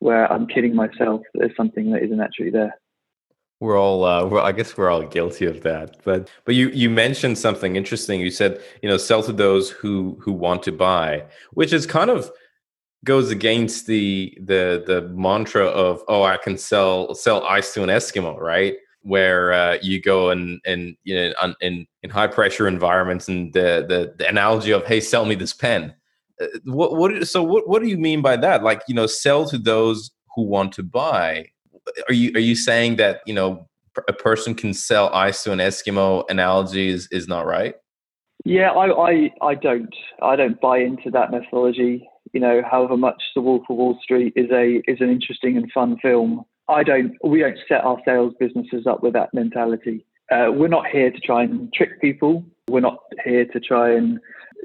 where 0.01 0.31
I'm 0.33 0.47
kidding 0.47 0.75
myself 0.75 1.23
that 1.35 1.41
there's 1.41 1.57
something 1.57 1.91
that 1.93 2.03
isn't 2.03 2.21
actually 2.21 2.51
there. 2.51 2.75
We're 3.61 3.77
all, 3.77 4.05
uh, 4.05 4.25
well, 4.25 4.47
I 4.47 4.53
guess 4.53 4.77
we're 4.77 4.89
all 4.89 5.03
guilty 5.03 5.45
of 5.45 5.63
that. 5.63 5.97
But, 6.05 6.31
but 6.45 6.55
you, 6.55 6.69
you 6.69 6.89
mentioned 6.89 7.39
something 7.39 7.75
interesting. 7.75 8.21
You 8.21 8.31
said, 8.31 8.63
you 8.83 8.89
know, 8.89 8.97
sell 8.97 9.23
to 9.25 9.33
those 9.33 9.71
who, 9.71 10.17
who 10.21 10.33
want 10.33 10.63
to 10.65 10.73
buy, 10.73 11.25
which 11.53 11.73
is 11.73 11.85
kind 11.85 12.09
of 12.09 12.31
goes 13.05 13.31
against 13.31 13.87
the, 13.87 14.37
the, 14.41 14.83
the 14.87 15.03
mantra 15.15 15.67
of, 15.67 16.03
oh, 16.09 16.23
I 16.23 16.37
can 16.37 16.59
sell, 16.59 17.15
sell 17.15 17.45
ice 17.45 17.73
to 17.75 17.83
an 17.83 17.89
Eskimo, 17.89 18.39
right? 18.39 18.75
Where 19.03 19.53
uh, 19.53 19.79
you 19.81 20.01
go 20.03 20.31
and, 20.31 20.61
and, 20.67 20.97
you 21.05 21.15
know, 21.15 21.55
in, 21.61 21.87
in 22.03 22.11
high 22.11 22.27
pressure 22.27 22.67
environments 22.67 23.29
and 23.29 23.53
the, 23.53 23.85
the, 23.89 24.15
the 24.19 24.29
analogy 24.29 24.73
of, 24.73 24.85
hey, 24.87 25.01
sell 25.01 25.25
me 25.25 25.35
this 25.35 25.53
pen. 25.53 25.95
Uh, 26.41 26.47
what, 26.65 26.97
what, 26.97 27.27
so 27.29 27.43
what, 27.43 27.69
what 27.69 27.83
do 27.83 27.89
you 27.89 27.97
mean 27.97 28.21
by 28.21 28.37
that? 28.37 28.63
Like, 28.63 28.83
you 28.89 28.95
know, 28.95 29.07
sell 29.07 29.47
to 29.49 29.59
those 29.59 30.11
who 30.35 30.43
want 30.43 30.73
to 30.73 30.83
buy 30.83 31.47
are 32.09 32.15
you 32.15 32.33
are 32.35 32.41
you 32.41 32.55
saying 32.55 32.97
that 32.97 33.21
you 33.27 33.35
know 33.35 33.69
a 34.07 34.13
person 34.13 34.55
can 34.55 34.73
sell 34.73 35.13
ice 35.13 35.43
to 35.45 35.53
an 35.53 35.59
Eskimo 35.59 36.25
analogy 36.29 36.89
is, 36.89 37.09
is 37.11 37.27
not 37.27 37.47
right? 37.47 37.75
Yeah, 38.45 38.71
I, 38.71 39.11
I 39.11 39.31
I 39.43 39.55
don't 39.55 39.95
I 40.23 40.37
don't 40.37 40.61
buy 40.61 40.79
into 40.79 41.11
that 41.11 41.31
methodology. 41.31 42.09
You 42.33 42.41
know, 42.41 42.63
however 42.69 42.97
much 42.97 43.23
The 43.35 43.41
Wolf 43.41 43.63
of 43.69 43.77
Wall 43.77 43.99
Street 44.03 44.33
is 44.37 44.51
a 44.51 44.83
is 44.87 45.01
an 45.01 45.11
interesting 45.11 45.57
and 45.57 45.71
fun 45.73 45.99
film, 46.01 46.45
I 46.69 46.83
don't 46.83 47.17
we 47.25 47.41
don't 47.41 47.59
set 47.69 47.85
our 47.85 47.99
sales 48.05 48.35
businesses 48.39 48.87
up 48.87 49.03
with 49.03 49.15
that 49.15 49.33
mentality. 49.33 50.05
Uh, 50.31 50.49
we're 50.53 50.69
not 50.69 50.87
here 50.87 51.11
to 51.11 51.21
try 51.21 51.43
and 51.43 51.73
trick 51.73 52.01
people. 52.01 52.45
We're 52.69 52.81
not 52.81 52.99
here 53.25 53.47
to 53.47 53.61
try 53.61 53.95
and 53.95 54.19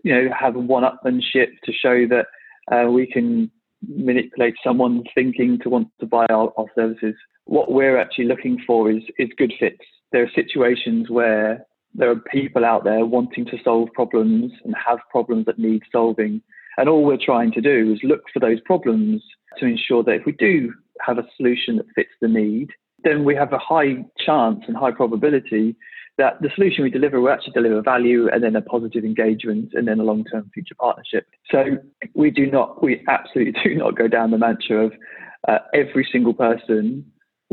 you 0.03 0.13
know 0.13 0.33
have 0.37 0.55
one-upmanship 0.55 1.59
to 1.63 1.71
show 1.71 2.05
that 2.07 2.27
uh, 2.71 2.89
we 2.91 3.07
can 3.07 3.49
manipulate 3.87 4.55
someone 4.63 5.03
thinking 5.15 5.59
to 5.59 5.69
want 5.69 5.87
to 5.99 6.05
buy 6.05 6.25
our, 6.29 6.51
our 6.57 6.65
services. 6.75 7.15
What 7.45 7.71
we're 7.71 7.97
actually 7.97 8.25
looking 8.25 8.61
for 8.65 8.89
is, 8.89 9.03
is 9.17 9.29
good 9.37 9.53
fits. 9.59 9.83
There 10.11 10.23
are 10.23 10.31
situations 10.33 11.09
where 11.09 11.65
there 11.93 12.09
are 12.09 12.15
people 12.15 12.63
out 12.65 12.83
there 12.83 13.05
wanting 13.05 13.45
to 13.45 13.57
solve 13.63 13.89
problems 13.93 14.51
and 14.63 14.73
have 14.75 14.99
problems 15.11 15.45
that 15.45 15.59
need 15.59 15.83
solving. 15.91 16.41
And 16.77 16.89
all 16.89 17.03
we're 17.03 17.17
trying 17.23 17.51
to 17.53 17.61
do 17.61 17.93
is 17.93 17.99
look 18.03 18.23
for 18.33 18.39
those 18.39 18.59
problems 18.61 19.23
to 19.59 19.65
ensure 19.65 20.03
that 20.03 20.15
if 20.15 20.25
we 20.25 20.31
do 20.33 20.73
have 21.01 21.17
a 21.17 21.27
solution 21.37 21.77
that 21.77 21.85
fits 21.95 22.11
the 22.21 22.27
need, 22.27 22.69
then 23.03 23.23
we 23.23 23.35
have 23.35 23.53
a 23.53 23.57
high 23.57 24.03
chance 24.25 24.61
and 24.67 24.77
high 24.77 24.91
probability 24.91 25.75
that 26.17 26.41
the 26.41 26.49
solution 26.55 26.83
we 26.83 26.89
deliver 26.89 27.19
will 27.19 27.31
actually 27.31 27.53
deliver 27.53 27.81
value 27.81 28.29
and 28.29 28.43
then 28.43 28.55
a 28.55 28.61
positive 28.61 29.03
engagement 29.03 29.71
and 29.73 29.87
then 29.87 29.99
a 29.99 30.03
long-term 30.03 30.49
future 30.53 30.75
partnership. 30.79 31.25
So 31.49 31.77
we 32.13 32.29
do 32.29 32.49
not, 32.49 32.83
we 32.83 33.03
absolutely 33.07 33.59
do 33.63 33.75
not 33.75 33.97
go 33.97 34.07
down 34.07 34.31
the 34.31 34.37
mantra 34.37 34.85
of 34.85 34.93
uh, 35.47 35.59
every 35.73 36.07
single 36.11 36.33
person 36.33 37.05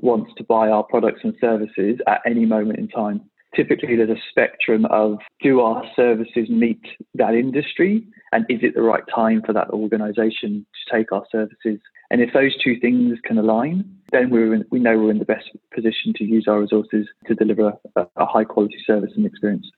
wants 0.02 0.32
to 0.36 0.44
buy 0.44 0.68
our 0.68 0.82
products 0.84 1.20
and 1.24 1.34
services 1.40 1.98
at 2.06 2.20
any 2.26 2.46
moment 2.46 2.78
in 2.78 2.88
time. 2.88 3.22
Typically, 3.56 3.96
there's 3.96 4.10
a 4.10 4.20
spectrum 4.30 4.84
of 4.86 5.18
do 5.42 5.60
our 5.60 5.82
services 5.96 6.48
meet 6.48 6.80
that 7.14 7.34
industry 7.34 8.06
and 8.32 8.44
is 8.48 8.60
it 8.62 8.74
the 8.74 8.82
right 8.82 9.02
time 9.12 9.42
for 9.44 9.52
that 9.52 9.70
organization 9.70 10.66
to 10.74 10.96
take 10.96 11.12
our 11.12 11.24
services? 11.30 11.80
And 12.10 12.20
if 12.20 12.32
those 12.32 12.56
two 12.62 12.78
things 12.78 13.18
can 13.24 13.38
align, 13.38 13.84
then 14.12 14.30
we're 14.30 14.54
in, 14.54 14.64
we 14.70 14.80
know 14.80 14.98
we're 14.98 15.10
in 15.10 15.18
the 15.18 15.24
best 15.24 15.50
position 15.74 16.12
to 16.16 16.24
use 16.24 16.46
our 16.48 16.60
resources 16.60 17.06
to 17.26 17.34
deliver 17.34 17.72
a, 17.96 18.06
a 18.16 18.26
high 18.26 18.44
quality 18.44 18.78
service 18.86 19.12
and 19.16 19.26
experience. 19.26 19.70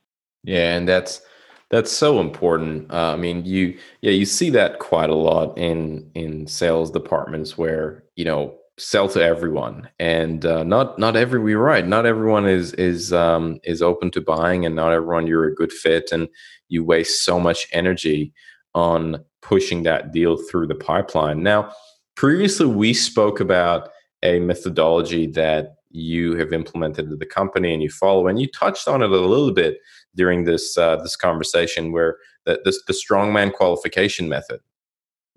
Yeah, 0.45 0.77
and 0.77 0.89
that's 0.89 1.23
that's 1.71 1.93
so 1.93 2.21
important. 2.21 2.93
Uh, 2.93 3.13
I 3.13 3.17
mean, 3.17 3.45
you 3.45 3.79
yeah 4.01 4.13
you 4.13 4.25
see 4.25 4.51
that 4.51 4.79
quite 4.79 5.11
a 5.11 5.15
lot 5.15 5.57
in 5.57 6.11
in 6.15 6.47
sales 6.47 6.91
departments 6.91 7.57
where 7.57 8.05
you 8.17 8.25
know 8.25 8.55
sell 8.79 9.09
to 9.09 9.23
everyone. 9.23 9.89
And 9.99 10.45
uh, 10.45 10.65
not 10.65 10.99
not 10.99 11.17
every 11.17 11.55
right 11.55 11.87
not 11.87 12.07
everyone 12.07 12.47
is 12.47 12.73
is 12.75 13.13
um, 13.13 13.59
is 13.65 13.83
open 13.83 14.11
to 14.13 14.21
buying 14.21 14.65
and 14.65 14.75
not 14.75 14.93
everyone 14.93 15.27
you're 15.27 15.47
a 15.47 15.55
good 15.55 15.73
fit 15.73 16.11
and 16.13 16.29
you 16.69 16.85
waste 16.85 17.25
so 17.25 17.39
much 17.39 17.67
energy 17.73 18.33
on 18.75 19.23
pushing 19.43 19.83
that 19.83 20.13
deal 20.13 20.37
through 20.37 20.67
the 20.67 20.75
pipeline. 20.75 21.43
Now 21.43 21.73
previously 22.17 22.67
we 22.67 22.95
spoke 22.95 23.41
about 23.41 23.91
a 24.23 24.39
methodology 24.41 25.27
that 25.27 25.75
you 25.91 26.37
have 26.37 26.53
implemented 26.53 27.13
at 27.13 27.19
the 27.19 27.27
company 27.27 27.75
and 27.75 27.83
you 27.83 27.91
follow 27.91 28.27
and 28.27 28.41
you 28.41 28.49
touched 28.49 28.89
on 28.89 29.03
it 29.03 29.11
a 29.11 29.17
little 29.17 29.53
bit 29.53 29.77
during 30.15 30.45
this 30.45 30.79
uh, 30.79 30.97
this 30.97 31.17
conversation 31.17 31.93
where 31.93 32.17
the, 32.47 32.61
the, 32.65 32.75
the 32.87 32.95
strongman 32.95 33.53
qualification 33.53 34.29
method. 34.29 34.61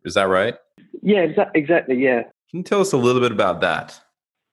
Is 0.06 0.13
that 0.13 0.30
right? 0.30 0.56
Yeah 1.01 1.25
exa- 1.25 1.51
exactly 1.54 1.98
yeah 2.01 2.24
can 2.55 2.59
you 2.59 2.63
tell 2.63 2.79
us 2.79 2.93
a 2.93 2.97
little 2.97 3.19
bit 3.19 3.33
about 3.33 3.59
that 3.59 4.00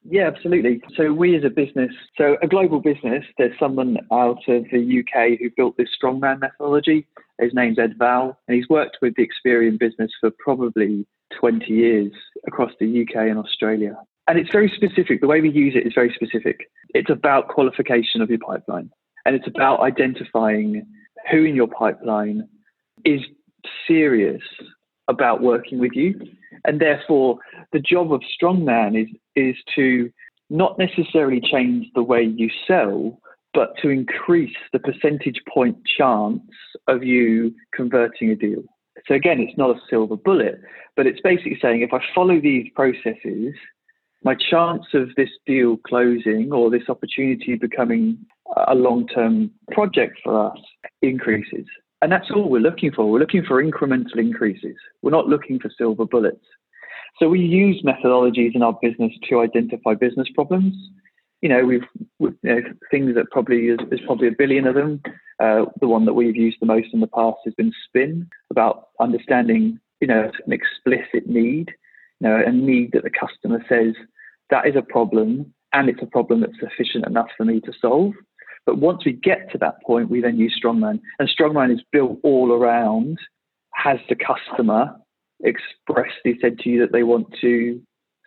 yeah, 0.04 0.26
absolutely. 0.26 0.82
So 0.96 1.12
we 1.12 1.36
as 1.36 1.44
a 1.44 1.48
business, 1.48 1.92
so 2.18 2.36
a 2.42 2.48
global 2.48 2.80
business, 2.80 3.24
there's 3.38 3.56
someone 3.56 3.98
out 4.10 4.48
of 4.48 4.64
the 4.72 4.98
UK 4.98 5.38
who 5.38 5.48
built 5.56 5.76
this 5.76 5.90
strongman 5.96 6.40
methodology. 6.40 7.06
His 7.40 7.54
name's 7.54 7.78
Ed 7.78 7.94
Val, 8.00 8.36
and 8.48 8.56
he's 8.56 8.68
worked 8.68 8.96
with 9.00 9.14
the 9.14 9.24
Experian 9.24 9.78
business 9.78 10.10
for 10.20 10.32
probably 10.40 11.06
20 11.38 11.72
years 11.72 12.10
across 12.48 12.72
the 12.80 13.02
UK 13.02 13.28
and 13.28 13.38
Australia. 13.38 13.96
And 14.26 14.40
it's 14.40 14.50
very 14.50 14.72
specific. 14.74 15.20
The 15.20 15.28
way 15.28 15.40
we 15.40 15.50
use 15.50 15.76
it 15.76 15.86
is 15.86 15.92
very 15.94 16.12
specific. 16.12 16.68
It's 16.94 17.08
about 17.08 17.46
qualification 17.46 18.22
of 18.22 18.28
your 18.28 18.40
pipeline. 18.40 18.90
And 19.24 19.36
it's 19.36 19.46
about 19.46 19.82
identifying 19.82 20.84
who 21.30 21.44
in 21.44 21.54
your 21.54 21.68
pipeline 21.68 22.48
is 23.04 23.20
serious 23.86 24.42
about 25.06 25.42
working 25.42 25.78
with 25.78 25.92
you. 25.94 26.20
And 26.64 26.80
therefore, 26.80 27.38
the 27.72 27.80
job 27.80 28.12
of 28.12 28.22
strongman 28.40 29.00
is, 29.00 29.08
is 29.36 29.56
to 29.74 30.10
not 30.50 30.78
necessarily 30.78 31.40
change 31.40 31.86
the 31.94 32.02
way 32.02 32.22
you 32.22 32.50
sell, 32.66 33.18
but 33.54 33.74
to 33.82 33.88
increase 33.88 34.56
the 34.72 34.78
percentage 34.78 35.40
point 35.52 35.76
chance 35.84 36.42
of 36.88 37.02
you 37.02 37.54
converting 37.74 38.30
a 38.30 38.36
deal. 38.36 38.62
So 39.06 39.14
again, 39.14 39.40
it's 39.40 39.56
not 39.58 39.76
a 39.76 39.80
silver 39.88 40.16
bullet, 40.16 40.60
but 40.96 41.06
it's 41.06 41.20
basically 41.20 41.58
saying 41.60 41.82
if 41.82 41.92
I 41.92 42.00
follow 42.14 42.40
these 42.40 42.68
processes, 42.74 43.54
my 44.24 44.34
chance 44.34 44.84
of 44.94 45.08
this 45.16 45.30
deal 45.46 45.76
closing 45.78 46.50
or 46.52 46.70
this 46.70 46.88
opportunity 46.88 47.56
becoming 47.56 48.18
a 48.68 48.74
long 48.74 49.06
term 49.08 49.50
project 49.72 50.18
for 50.22 50.50
us 50.50 50.58
increases. 51.00 51.66
And 52.02 52.10
that's 52.10 52.30
all 52.32 52.50
we're 52.50 52.58
looking 52.58 52.90
for. 52.90 53.08
We're 53.08 53.20
looking 53.20 53.44
for 53.44 53.62
incremental 53.62 54.18
increases. 54.18 54.76
We're 55.02 55.12
not 55.12 55.28
looking 55.28 55.60
for 55.60 55.70
silver 55.78 56.04
bullets. 56.04 56.44
So 57.18 57.28
we 57.28 57.40
use 57.40 57.82
methodologies 57.86 58.56
in 58.56 58.62
our 58.62 58.76
business 58.82 59.12
to 59.28 59.40
identify 59.40 59.94
business 59.94 60.26
problems. 60.34 60.74
You 61.42 61.48
know, 61.48 61.64
we've 61.64 61.84
you 62.18 62.36
know, 62.42 62.60
things 62.90 63.14
that 63.14 63.30
probably 63.30 63.68
is, 63.68 63.78
is, 63.92 64.00
probably 64.04 64.28
a 64.28 64.32
billion 64.36 64.66
of 64.66 64.74
them. 64.74 65.00
Uh, 65.38 65.66
the 65.80 65.86
one 65.86 66.04
that 66.06 66.14
we've 66.14 66.36
used 66.36 66.56
the 66.60 66.66
most 66.66 66.88
in 66.92 67.00
the 67.00 67.06
past 67.06 67.38
has 67.44 67.54
been 67.54 67.72
spin 67.86 68.28
about 68.50 68.88
understanding, 69.00 69.78
you 70.00 70.08
know, 70.08 70.30
an 70.44 70.52
explicit 70.52 71.28
need, 71.28 71.70
you 72.20 72.28
know, 72.28 72.42
a 72.44 72.50
need 72.50 72.90
that 72.92 73.04
the 73.04 73.10
customer 73.10 73.64
says 73.68 73.94
that 74.50 74.66
is 74.66 74.74
a 74.76 74.82
problem 74.82 75.52
and 75.72 75.88
it's 75.88 76.02
a 76.02 76.06
problem 76.06 76.40
that's 76.40 76.58
sufficient 76.60 77.06
enough 77.06 77.28
for 77.36 77.44
me 77.44 77.60
to 77.60 77.72
solve. 77.80 78.14
But 78.66 78.78
once 78.78 79.04
we 79.04 79.12
get 79.12 79.50
to 79.52 79.58
that 79.58 79.82
point, 79.84 80.10
we 80.10 80.20
then 80.20 80.38
use 80.38 80.58
Strongman. 80.62 81.00
And 81.18 81.28
Strongman 81.28 81.72
is 81.72 81.82
built 81.90 82.18
all 82.22 82.52
around 82.52 83.18
has 83.74 83.98
the 84.08 84.14
customer 84.14 84.94
expressly 85.44 86.38
said 86.40 86.58
to 86.60 86.68
you 86.68 86.80
that 86.80 86.92
they 86.92 87.02
want 87.02 87.26
to 87.40 87.80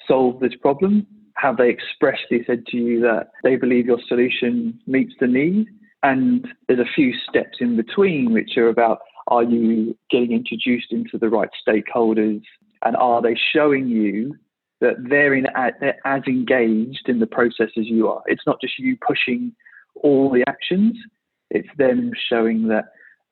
solve 0.07 0.39
this 0.39 0.55
problem? 0.61 1.07
Have 1.37 1.57
they 1.57 1.69
expressly 1.69 2.43
said 2.45 2.65
to 2.67 2.77
you 2.77 3.01
that 3.01 3.27
they 3.43 3.55
believe 3.55 3.85
your 3.85 3.99
solution 4.07 4.79
meets 4.87 5.13
the 5.19 5.27
need? 5.27 5.67
And 6.03 6.47
there's 6.67 6.79
a 6.79 6.93
few 6.93 7.13
steps 7.27 7.57
in 7.59 7.75
between, 7.75 8.31
which 8.31 8.57
are 8.57 8.69
about 8.69 8.99
are 9.27 9.43
you 9.43 9.97
getting 10.11 10.31
introduced 10.31 10.91
into 10.91 11.17
the 11.17 11.29
right 11.29 11.49
stakeholders? 11.67 12.41
And 12.83 12.95
are 12.95 13.21
they 13.21 13.35
showing 13.53 13.87
you 13.87 14.35
that 14.81 14.95
they're, 15.09 15.33
in, 15.33 15.47
they're 15.79 15.99
as 16.05 16.21
engaged 16.27 17.07
in 17.07 17.19
the 17.19 17.27
process 17.27 17.69
as 17.77 17.87
you 17.87 18.07
are? 18.07 18.21
It's 18.27 18.45
not 18.45 18.61
just 18.61 18.77
you 18.77 18.97
pushing 19.05 19.55
all 20.05 20.29
the 20.29 20.43
actions, 20.47 20.95
it's 21.49 21.67
them 21.77 22.11
showing 22.29 22.67
that 22.67 22.85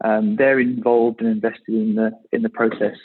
um, 0.04 0.36
they're 0.38 0.60
involved 0.60 1.22
and 1.22 1.30
invested 1.30 1.76
in 1.76 1.96
the, 1.96 2.12
in 2.32 2.42
the 2.42 2.50
process 2.50 2.98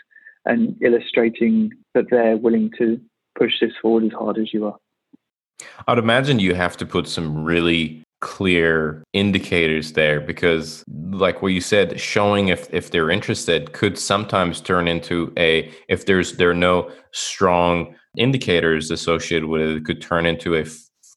and 0.47 0.75
illustrating 0.83 1.71
that 1.95 2.07
they're 2.11 2.39
willing 2.39 2.71
to 2.79 2.99
push 3.39 3.53
this 3.61 3.73
forward 3.81 4.05
as 4.05 4.13
hard 4.13 4.39
as 4.39 4.55
you 4.55 4.67
are. 4.67 4.77
I'd 5.87 5.99
imagine 5.99 6.39
you 6.39 6.55
have 6.55 6.77
to 6.79 6.87
put 6.87 7.07
some 7.07 7.45
really 7.45 8.03
clear 8.21 9.05
indicators 9.13 9.93
there 9.93 10.21
because 10.21 10.83
like 11.11 11.41
what 11.41 11.53
you 11.53 11.61
said 11.61 12.01
showing 12.01 12.49
if 12.49 12.73
if 12.75 12.91
they're 12.91 13.11
interested 13.11 13.73
could 13.73 13.97
sometimes 13.97 14.61
turn 14.61 14.89
into 14.89 15.33
a 15.39 15.73
if 15.89 16.05
there's 16.07 16.33
there 16.33 16.51
are 16.51 16.55
no 16.71 16.91
strong 17.13 17.95
indicators 18.17 18.91
associated 18.91 19.47
with 19.47 19.61
it, 19.61 19.77
it 19.77 19.85
could 19.85 20.03
turn 20.03 20.27
into 20.27 20.57
a 20.57 20.65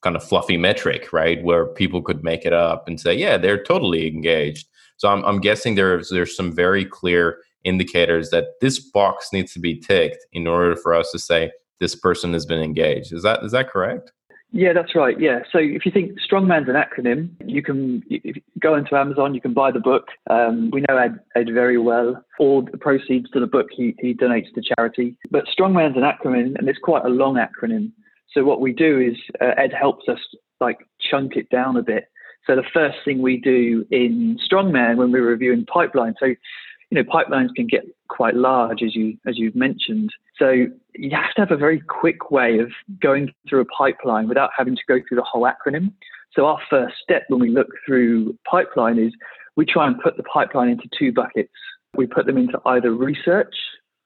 kind 0.02 0.16
of 0.16 0.22
fluffy 0.22 0.56
metric 0.56 1.12
right 1.12 1.42
where 1.42 1.66
people 1.66 2.02
could 2.02 2.22
make 2.22 2.44
it 2.44 2.52
up 2.52 2.86
and 2.88 3.00
say 3.00 3.14
yeah 3.14 3.36
they're 3.36 3.62
totally 3.62 4.06
engaged 4.06 4.66
so 4.96 5.08
i'm, 5.08 5.24
I'm 5.24 5.40
guessing 5.40 5.74
there's 5.74 6.10
there's 6.10 6.36
some 6.36 6.54
very 6.54 6.84
clear 6.84 7.38
indicators 7.64 8.30
that 8.30 8.60
this 8.60 8.78
box 8.78 9.28
needs 9.32 9.52
to 9.54 9.60
be 9.60 9.78
ticked 9.78 10.24
in 10.32 10.46
order 10.46 10.76
for 10.76 10.94
us 10.94 11.10
to 11.12 11.18
say 11.18 11.52
this 11.80 11.94
person 11.94 12.32
has 12.32 12.46
been 12.46 12.62
engaged 12.62 13.12
is 13.12 13.22
that 13.22 13.42
is 13.42 13.52
that 13.52 13.70
correct 13.70 14.12
yeah, 14.54 14.74
that's 14.74 14.94
right. 14.94 15.18
Yeah. 15.18 15.40
So 15.50 15.58
if 15.58 15.86
you 15.86 15.90
think 15.90 16.18
Strongman's 16.20 16.68
an 16.68 16.74
acronym, 16.74 17.30
you 17.46 17.62
can 17.62 18.02
you 18.08 18.34
go 18.60 18.74
into 18.74 18.94
Amazon, 18.94 19.34
you 19.34 19.40
can 19.40 19.54
buy 19.54 19.70
the 19.70 19.80
book. 19.80 20.08
Um, 20.28 20.70
we 20.70 20.84
know 20.88 20.98
Ed, 20.98 21.18
Ed 21.34 21.46
very 21.54 21.78
well. 21.78 22.22
All 22.38 22.60
the 22.60 22.76
proceeds 22.76 23.30
to 23.30 23.40
the 23.40 23.46
book 23.46 23.68
he, 23.74 23.96
he 23.98 24.12
donates 24.12 24.52
to 24.54 24.62
charity. 24.76 25.16
But 25.30 25.46
Strongman's 25.46 25.96
an 25.96 26.02
acronym, 26.02 26.54
and 26.58 26.68
it's 26.68 26.78
quite 26.78 27.04
a 27.06 27.08
long 27.08 27.36
acronym. 27.36 27.92
So 28.34 28.44
what 28.44 28.60
we 28.60 28.72
do 28.72 28.98
is 29.00 29.16
uh, 29.40 29.52
Ed 29.56 29.72
helps 29.72 30.08
us 30.08 30.18
like 30.60 30.78
chunk 31.00 31.36
it 31.36 31.48
down 31.50 31.76
a 31.76 31.82
bit. 31.82 32.04
So 32.46 32.56
the 32.56 32.64
first 32.72 32.98
thing 33.04 33.22
we 33.22 33.36
do 33.36 33.86
in 33.90 34.38
Strongman 34.50 34.96
when 34.96 35.12
we're 35.12 35.26
reviewing 35.26 35.64
pipeline, 35.66 36.14
so 36.18 36.26
you 36.26 37.02
know, 37.02 37.04
pipelines 37.04 37.54
can 37.56 37.66
get 37.66 37.84
quite 38.08 38.34
large, 38.34 38.82
as 38.82 38.94
you 38.94 39.16
as 39.26 39.38
you've 39.38 39.56
mentioned. 39.56 40.10
So 40.38 40.66
you 40.94 41.10
have 41.10 41.32
to 41.36 41.40
have 41.40 41.50
a 41.50 41.56
very 41.56 41.80
quick 41.80 42.30
way 42.30 42.58
of 42.58 42.70
going 43.00 43.32
through 43.48 43.62
a 43.62 43.64
pipeline 43.64 44.28
without 44.28 44.50
having 44.56 44.76
to 44.76 44.82
go 44.86 44.98
through 45.08 45.16
the 45.16 45.22
whole 45.22 45.48
acronym. 45.48 45.92
So 46.34 46.44
our 46.44 46.58
first 46.68 46.96
step 47.02 47.22
when 47.28 47.40
we 47.40 47.48
look 47.48 47.68
through 47.86 48.36
pipeline 48.44 48.98
is 48.98 49.12
we 49.56 49.64
try 49.64 49.86
and 49.86 49.98
put 50.00 50.18
the 50.18 50.22
pipeline 50.24 50.68
into 50.68 50.88
two 50.98 51.12
buckets. 51.12 51.52
We 51.94 52.06
put 52.06 52.26
them 52.26 52.36
into 52.36 52.60
either 52.66 52.92
research 52.92 53.54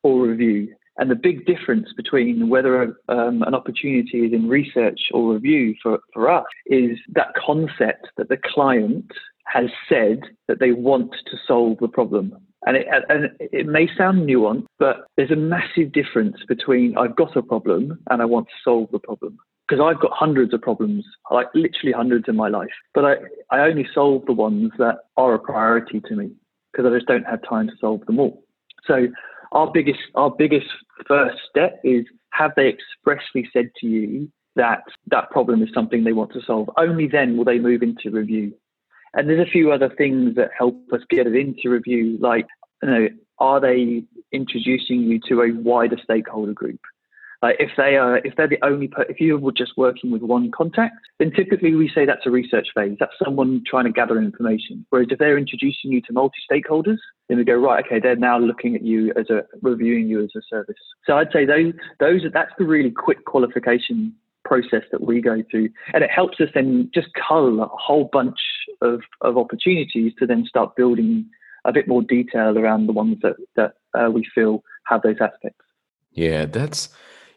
or 0.04 0.22
review. 0.24 0.72
And 0.98 1.10
the 1.10 1.14
big 1.14 1.44
difference 1.46 1.88
between 1.96 2.48
whether 2.48 2.96
um, 3.08 3.42
an 3.42 3.54
opportunity 3.54 4.20
is 4.26 4.32
in 4.32 4.48
research 4.48 5.00
or 5.12 5.34
review 5.34 5.74
for, 5.82 5.98
for 6.12 6.30
us 6.30 6.46
is 6.66 6.98
that 7.14 7.34
concept 7.44 8.08
that 8.16 8.28
the 8.28 8.38
client 8.42 9.10
has 9.46 9.66
said 9.88 10.20
that 10.48 10.58
they 10.58 10.72
want 10.72 11.12
to 11.12 11.36
solve 11.46 11.78
the 11.80 11.88
problem. 11.88 12.36
And 12.64 12.76
it, 12.76 12.86
and 13.08 13.30
it 13.38 13.66
may 13.66 13.88
sound 13.96 14.28
nuanced, 14.28 14.66
but 14.78 15.06
there's 15.16 15.30
a 15.30 15.36
massive 15.36 15.92
difference 15.92 16.36
between 16.48 16.96
I've 16.96 17.14
got 17.14 17.36
a 17.36 17.42
problem 17.42 18.00
and 18.10 18.20
I 18.20 18.24
want 18.24 18.46
to 18.48 18.54
solve 18.64 18.88
the 18.90 18.98
problem. 18.98 19.38
Because 19.68 19.84
I've 19.84 20.00
got 20.00 20.12
hundreds 20.12 20.54
of 20.54 20.62
problems, 20.62 21.04
like 21.30 21.48
literally 21.52 21.92
hundreds 21.92 22.26
in 22.28 22.36
my 22.36 22.48
life, 22.48 22.70
but 22.94 23.04
I, 23.04 23.14
I 23.50 23.60
only 23.62 23.86
solve 23.92 24.24
the 24.26 24.32
ones 24.32 24.70
that 24.78 24.98
are 25.16 25.34
a 25.34 25.40
priority 25.40 26.00
to 26.08 26.14
me 26.14 26.30
because 26.72 26.90
I 26.90 26.94
just 26.94 27.08
don't 27.08 27.26
have 27.26 27.40
time 27.48 27.66
to 27.66 27.72
solve 27.80 28.06
them 28.06 28.20
all. 28.20 28.44
So 28.86 29.08
our 29.56 29.70
biggest 29.72 30.00
our 30.14 30.30
biggest 30.30 30.66
first 31.08 31.38
step 31.48 31.80
is 31.82 32.04
have 32.30 32.52
they 32.56 32.68
expressly 32.68 33.48
said 33.52 33.70
to 33.80 33.86
you 33.86 34.30
that 34.54 34.82
that 35.06 35.30
problem 35.30 35.62
is 35.62 35.70
something 35.74 36.04
they 36.04 36.12
want 36.12 36.32
to 36.34 36.42
solve? 36.46 36.68
Only 36.76 37.08
then 37.08 37.36
will 37.36 37.44
they 37.44 37.58
move 37.58 37.82
into 37.82 38.10
review. 38.10 38.54
And 39.14 39.28
there's 39.28 39.46
a 39.46 39.50
few 39.50 39.72
other 39.72 39.88
things 39.88 40.34
that 40.36 40.50
help 40.56 40.76
us 40.92 41.00
get 41.08 41.26
it 41.26 41.34
into 41.34 41.70
review, 41.70 42.18
like 42.20 42.46
you 42.82 42.90
know, 42.90 43.08
are 43.38 43.60
they 43.60 44.04
introducing 44.30 45.00
you 45.00 45.20
to 45.28 45.40
a 45.40 45.52
wider 45.52 45.96
stakeholder 46.02 46.52
group? 46.52 46.80
Like 47.46 47.60
if 47.60 47.70
they 47.76 47.96
are, 47.96 48.16
if 48.24 48.34
they're 48.34 48.48
the 48.48 48.58
only, 48.64 48.88
per- 48.88 49.02
if 49.02 49.20
you 49.20 49.38
were 49.38 49.52
just 49.52 49.76
working 49.76 50.10
with 50.10 50.20
one 50.20 50.50
contact, 50.50 50.96
then 51.20 51.30
typically 51.30 51.76
we 51.76 51.88
say 51.94 52.04
that's 52.04 52.26
a 52.26 52.30
research 52.30 52.66
phase. 52.74 52.96
That's 52.98 53.12
someone 53.24 53.62
trying 53.64 53.84
to 53.84 53.92
gather 53.92 54.18
information. 54.18 54.84
Whereas 54.90 55.06
if 55.12 55.20
they're 55.20 55.38
introducing 55.38 55.92
you 55.92 56.00
to 56.02 56.12
multi 56.12 56.38
stakeholders, 56.50 56.98
then 57.28 57.38
we 57.38 57.44
go 57.44 57.54
right. 57.54 57.84
Okay, 57.86 58.00
they're 58.00 58.16
now 58.16 58.36
looking 58.36 58.74
at 58.74 58.82
you 58.82 59.12
as 59.16 59.30
a 59.30 59.44
reviewing 59.62 60.08
you 60.08 60.24
as 60.24 60.30
a 60.36 60.40
service. 60.50 60.74
So 61.06 61.18
I'd 61.18 61.30
say 61.32 61.44
those, 61.44 61.72
those, 62.00 62.22
that's 62.34 62.50
the 62.58 62.64
really 62.64 62.90
quick 62.90 63.26
qualification 63.26 64.12
process 64.44 64.82
that 64.90 65.02
we 65.02 65.20
go 65.20 65.44
through. 65.48 65.68
And 65.94 66.02
it 66.02 66.10
helps 66.10 66.40
us 66.40 66.48
then 66.52 66.90
just 66.92 67.10
cull 67.28 67.62
a 67.62 67.68
whole 67.68 68.10
bunch 68.12 68.40
of, 68.82 69.02
of 69.20 69.38
opportunities 69.38 70.14
to 70.18 70.26
then 70.26 70.46
start 70.48 70.74
building 70.74 71.26
a 71.64 71.72
bit 71.72 71.86
more 71.86 72.02
detail 72.02 72.58
around 72.58 72.88
the 72.88 72.92
ones 72.92 73.18
that, 73.22 73.36
that 73.54 73.74
uh, 73.94 74.10
we 74.10 74.26
feel 74.34 74.64
have 74.88 75.02
those 75.02 75.20
aspects. 75.20 75.64
Yeah, 76.10 76.46
that's, 76.46 76.88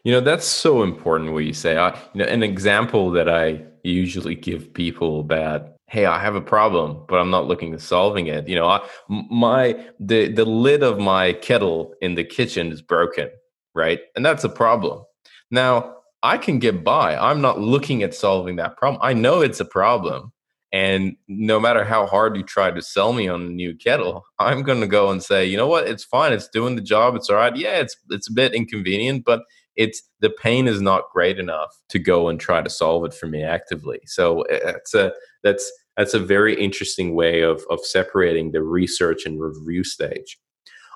you 0.04 0.12
know, 0.12 0.20
that's 0.20 0.46
so 0.46 0.82
important 0.82 1.32
what 1.32 1.44
you 1.44 1.52
say. 1.52 1.76
I, 1.76 1.94
you 2.14 2.22
know, 2.22 2.24
an 2.24 2.42
example 2.42 3.10
that 3.12 3.28
I 3.28 3.64
usually 3.82 4.34
give 4.34 4.74
people 4.74 5.20
about 5.20 5.72
hey 5.86 6.04
i 6.04 6.18
have 6.18 6.34
a 6.34 6.40
problem 6.40 7.02
but 7.08 7.18
i'm 7.18 7.30
not 7.30 7.46
looking 7.46 7.72
at 7.72 7.80
solving 7.80 8.26
it 8.26 8.46
you 8.46 8.54
know 8.54 8.68
I, 8.68 8.86
my 9.08 9.86
the 9.98 10.28
the 10.28 10.44
lid 10.44 10.82
of 10.82 10.98
my 10.98 11.32
kettle 11.32 11.94
in 12.02 12.14
the 12.14 12.22
kitchen 12.22 12.72
is 12.72 12.82
broken 12.82 13.30
right 13.74 14.00
and 14.14 14.22
that's 14.22 14.44
a 14.44 14.50
problem 14.50 15.02
now 15.50 15.96
I 16.22 16.36
can 16.36 16.58
get 16.58 16.84
by. 16.84 17.16
I'm 17.16 17.40
not 17.40 17.60
looking 17.60 18.02
at 18.02 18.14
solving 18.14 18.56
that 18.56 18.76
problem. 18.76 19.00
I 19.02 19.14
know 19.14 19.40
it's 19.40 19.60
a 19.60 19.64
problem. 19.64 20.32
And 20.72 21.16
no 21.26 21.58
matter 21.58 21.82
how 21.82 22.06
hard 22.06 22.36
you 22.36 22.44
try 22.44 22.70
to 22.70 22.82
sell 22.82 23.12
me 23.12 23.26
on 23.26 23.42
a 23.42 23.48
new 23.48 23.74
kettle, 23.74 24.24
I'm 24.38 24.62
going 24.62 24.80
to 24.80 24.86
go 24.86 25.10
and 25.10 25.22
say, 25.22 25.44
you 25.44 25.56
know 25.56 25.66
what? 25.66 25.88
It's 25.88 26.04
fine. 26.04 26.32
It's 26.32 26.48
doing 26.48 26.76
the 26.76 26.82
job. 26.82 27.16
It's 27.16 27.28
all 27.28 27.36
right. 27.36 27.56
Yeah, 27.56 27.80
it's 27.80 27.96
it's 28.10 28.28
a 28.28 28.32
bit 28.32 28.54
inconvenient, 28.54 29.24
but 29.24 29.42
it's 29.80 30.02
the 30.20 30.28
pain 30.28 30.68
is 30.68 30.82
not 30.82 31.10
great 31.10 31.38
enough 31.38 31.74
to 31.88 31.98
go 31.98 32.28
and 32.28 32.38
try 32.38 32.60
to 32.60 32.68
solve 32.68 33.06
it 33.06 33.14
for 33.14 33.26
me 33.26 33.42
actively. 33.42 33.98
So 34.04 34.44
it's 34.50 34.94
a 34.94 35.12
that's 35.42 35.72
that's 35.96 36.12
a 36.12 36.18
very 36.18 36.54
interesting 36.54 37.14
way 37.14 37.40
of 37.40 37.64
of 37.70 37.80
separating 37.80 38.52
the 38.52 38.62
research 38.62 39.24
and 39.24 39.40
review 39.40 39.82
stage. 39.82 40.38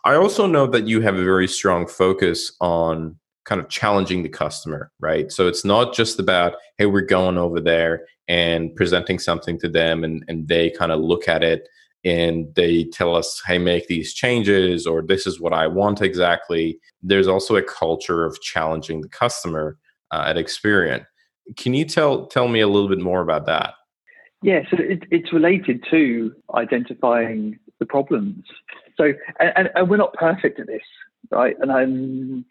I 0.04 0.16
also 0.16 0.46
know 0.46 0.66
that 0.66 0.86
you 0.86 1.00
have 1.00 1.16
a 1.16 1.24
very 1.24 1.48
strong 1.48 1.86
focus 1.86 2.52
on 2.60 3.16
kind 3.46 3.58
of 3.58 3.70
challenging 3.70 4.22
the 4.22 4.28
customer, 4.28 4.92
right? 5.00 5.32
So 5.32 5.48
it's 5.48 5.64
not 5.64 5.94
just 5.94 6.18
about, 6.18 6.54
hey, 6.76 6.84
we're 6.84 7.00
going 7.00 7.38
over 7.38 7.60
there 7.60 8.04
and 8.28 8.74
presenting 8.74 9.18
something 9.18 9.58
to 9.60 9.68
them 9.68 10.04
and, 10.04 10.22
and 10.28 10.46
they 10.46 10.70
kind 10.70 10.92
of 10.92 11.00
look 11.00 11.26
at 11.26 11.42
it 11.42 11.68
and 12.04 12.54
they 12.54 12.84
tell 12.84 13.14
us, 13.14 13.40
hey, 13.46 13.58
make 13.58 13.86
these 13.86 14.12
changes 14.12 14.86
or 14.86 15.02
this 15.02 15.26
is 15.26 15.40
what 15.40 15.52
I 15.52 15.66
want 15.66 16.02
exactly. 16.02 16.78
There's 17.02 17.28
also 17.28 17.56
a 17.56 17.62
culture 17.62 18.24
of 18.24 18.40
challenging 18.42 19.00
the 19.00 19.08
customer 19.08 19.78
uh, 20.10 20.24
at 20.26 20.36
Experian. 20.36 21.06
Can 21.56 21.74
you 21.74 21.84
tell 21.84 22.26
tell 22.26 22.48
me 22.48 22.60
a 22.60 22.68
little 22.68 22.88
bit 22.88 23.00
more 23.00 23.20
about 23.20 23.46
that? 23.46 23.74
Yeah, 24.42 24.60
so 24.70 24.76
it, 24.78 25.04
it's 25.10 25.32
related 25.32 25.84
to 25.90 26.34
identifying 26.54 27.58
the 27.78 27.86
problems. 27.86 28.44
So, 28.96 29.12
and, 29.40 29.70
and, 29.74 29.88
we're 29.88 29.96
not 29.96 30.12
perfect 30.14 30.60
at 30.60 30.66
this, 30.66 30.82
right? 31.30 31.56
And 31.60 31.72
I'm 31.72 32.44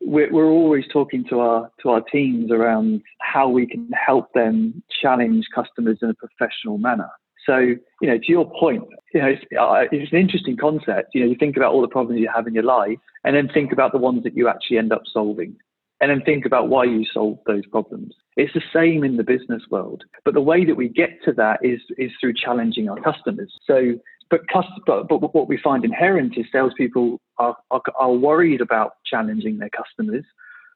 we're, 0.00 0.30
we're 0.32 0.50
always 0.50 0.84
talking 0.92 1.24
to 1.30 1.40
our 1.40 1.70
to 1.82 1.90
our 1.90 2.00
teams 2.00 2.50
around 2.50 3.02
how 3.20 3.48
we 3.48 3.66
can 3.66 3.88
help 3.92 4.32
them 4.34 4.82
challenge 5.00 5.46
customers 5.54 5.98
in 6.02 6.10
a 6.10 6.14
professional 6.14 6.78
manner. 6.78 7.10
So, 7.48 7.56
you 7.60 7.80
know, 8.02 8.18
to 8.18 8.28
your 8.28 8.44
point, 8.60 8.84
you 9.14 9.22
know, 9.22 9.28
it's, 9.28 9.42
uh, 9.58 9.84
it's, 9.90 10.12
an 10.12 10.18
interesting 10.18 10.58
concept. 10.58 11.14
You 11.14 11.22
know, 11.22 11.30
you 11.30 11.36
think 11.40 11.56
about 11.56 11.72
all 11.72 11.80
the 11.80 11.88
problems 11.88 12.20
you 12.20 12.30
have 12.32 12.46
in 12.46 12.52
your 12.52 12.62
life, 12.62 12.98
and 13.24 13.34
then 13.34 13.48
think 13.48 13.72
about 13.72 13.92
the 13.92 13.98
ones 13.98 14.22
that 14.24 14.36
you 14.36 14.48
actually 14.48 14.76
end 14.76 14.92
up 14.92 15.02
solving, 15.10 15.56
and 16.02 16.10
then 16.10 16.20
think 16.20 16.44
about 16.44 16.68
why 16.68 16.84
you 16.84 17.06
solve 17.10 17.38
those 17.46 17.64
problems. 17.66 18.12
It's 18.36 18.52
the 18.52 18.60
same 18.70 19.02
in 19.02 19.16
the 19.16 19.24
business 19.24 19.62
world, 19.70 20.04
but 20.26 20.34
the 20.34 20.42
way 20.42 20.66
that 20.66 20.74
we 20.74 20.90
get 20.90 21.22
to 21.24 21.32
that 21.32 21.60
is 21.62 21.80
is 21.96 22.10
through 22.20 22.34
challenging 22.34 22.90
our 22.90 23.00
customers. 23.00 23.50
So, 23.66 23.94
but, 24.30 24.42
but, 24.86 25.08
but 25.08 25.34
what 25.34 25.48
we 25.48 25.56
find 25.56 25.86
inherent 25.86 26.36
is 26.36 26.44
salespeople 26.52 27.18
are, 27.38 27.56
are, 27.70 27.80
are 27.98 28.12
worried 28.12 28.60
about 28.60 28.92
challenging 29.06 29.56
their 29.56 29.70
customers 29.70 30.26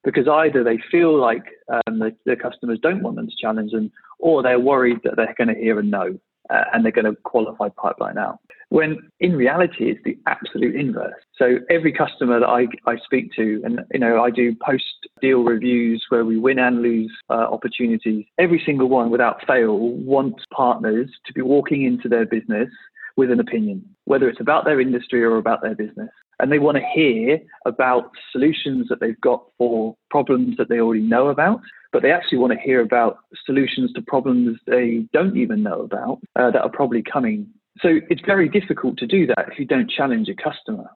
because 0.05 0.27
either 0.27 0.65
they 0.65 0.79
feel 0.91 1.21
like 1.21 1.45
um, 1.69 1.99
the, 1.99 2.17
their 2.25 2.37
customers 2.37 2.79
don't 2.83 3.03
want 3.03 3.17
them 3.17 3.29
to 3.29 3.37
challenge 3.39 3.73
them, 3.73 3.93
or 4.19 4.43
they're 4.43 4.59
worried 4.59 4.99
that 5.05 5.17
they're 5.17 5.35
going 5.37 5.55
to 5.55 5.61
hear 5.61 5.79
a 5.79 5.83
no 5.83 6.19
uh, 6.51 6.65
and 6.73 6.85
they're 6.85 6.93
going 6.93 7.05
to 7.05 7.17
qualify 7.23 7.69
pipeline 7.69 8.19
out. 8.19 8.39
when 8.73 8.99
in 9.21 9.37
reality 9.37 9.91
it's 9.91 10.01
the 10.03 10.17
absolute 10.27 10.75
inverse. 10.75 11.13
So 11.37 11.59
every 11.69 11.93
customer 11.93 12.41
that 12.41 12.47
I, 12.49 12.67
I 12.91 12.97
speak 13.05 13.31
to, 13.37 13.61
and 13.65 13.81
you 13.93 14.01
know, 14.01 14.23
I 14.23 14.31
do 14.31 14.57
post 14.65 14.85
deal 15.21 15.43
reviews 15.43 16.03
where 16.09 16.25
we 16.25 16.39
win 16.39 16.59
and 16.59 16.81
lose 16.81 17.13
uh, 17.29 17.35
opportunities. 17.35 18.25
Every 18.39 18.63
single 18.65 18.89
one, 18.89 19.11
without 19.11 19.47
fail, 19.47 19.77
wants 19.79 20.45
partners 20.55 21.11
to 21.27 21.35
be 21.35 21.43
walking 21.43 21.85
into 21.85 22.09
their 22.09 22.25
business 22.25 22.71
with 23.15 23.31
an 23.31 23.41
opinion, 23.41 23.85
whether 24.05 24.27
it's 24.27 24.41
about 24.41 24.65
their 24.65 24.81
industry 24.81 25.23
or 25.23 25.37
about 25.37 25.61
their 25.61 25.75
business. 25.75 26.09
And 26.43 26.53
they 26.53 26.59
want 26.59 26.77
to 26.77 26.85
hear 26.93 27.41
about 27.65 28.11
solutions 28.33 28.89
that 28.89 29.01
they've 29.01 29.21
got 29.21 29.45
for 29.57 29.97
problems 30.11 30.59
that 30.59 30.69
they 30.69 30.81
already 30.81 31.03
know 31.03 31.29
about, 31.29 31.61
but 31.93 32.03
they 32.03 32.11
actually 32.11 32.39
want 32.39 32.53
to 32.53 32.59
hear 32.59 32.83
about 32.83 33.19
solutions 33.47 33.93
to 33.95 34.03
problems 34.03 34.59
they 34.67 35.07
don't 35.15 35.39
even 35.39 35.63
know 35.63 35.81
about 35.81 36.19
uh, 36.37 36.51
that 36.51 36.63
are 36.63 36.69
probably 36.69 37.03
coming 37.03 37.47
so 37.81 38.01
it's 38.11 38.21
very 38.27 38.49
difficult 38.49 38.99
to 38.99 39.07
do 39.07 39.27
that 39.27 39.49
if 39.51 39.59
you 39.59 39.65
don't 39.65 39.91
challenge 39.91 40.29
a 40.29 40.35
customer. 40.35 40.91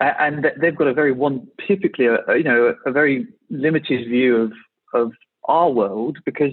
And 0.00 0.46
they've 0.60 0.76
got 0.76 0.88
a 0.88 0.94
very 0.94 1.12
one, 1.12 1.46
typically, 1.66 2.06
a, 2.06 2.18
you 2.36 2.42
know, 2.42 2.74
a 2.86 2.92
very 2.92 3.26
limited 3.50 4.08
view 4.08 4.36
of, 4.36 4.52
of 4.94 5.12
our 5.44 5.70
world 5.70 6.18
because 6.24 6.52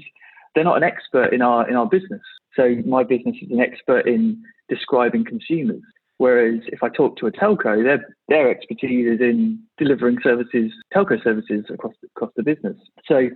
they're 0.54 0.64
not 0.64 0.78
an 0.78 0.84
expert 0.84 1.34
in 1.34 1.42
our 1.42 1.68
in 1.70 1.76
our 1.76 1.88
business. 1.88 2.22
So 2.56 2.76
my 2.86 3.04
business 3.04 3.38
is 3.42 3.50
an 3.50 3.62
expert 3.62 4.08
in 4.08 4.44
describing 4.68 5.24
consumers. 5.24 5.82
Whereas 6.20 6.60
if 6.68 6.84
I 6.84 6.90
talk 6.90 7.16
to 7.18 7.28
a 7.28 7.32
telco, 7.32 7.82
their 7.82 8.06
their 8.28 8.52
expertise 8.52 9.08
is 9.08 9.22
in 9.22 9.58
delivering 9.78 10.18
services, 10.22 10.72
telco 10.94 11.22
services 11.24 11.66
across 11.70 11.94
across 12.16 12.32
the 12.36 12.44
business. 12.44 12.76
So 13.08 13.30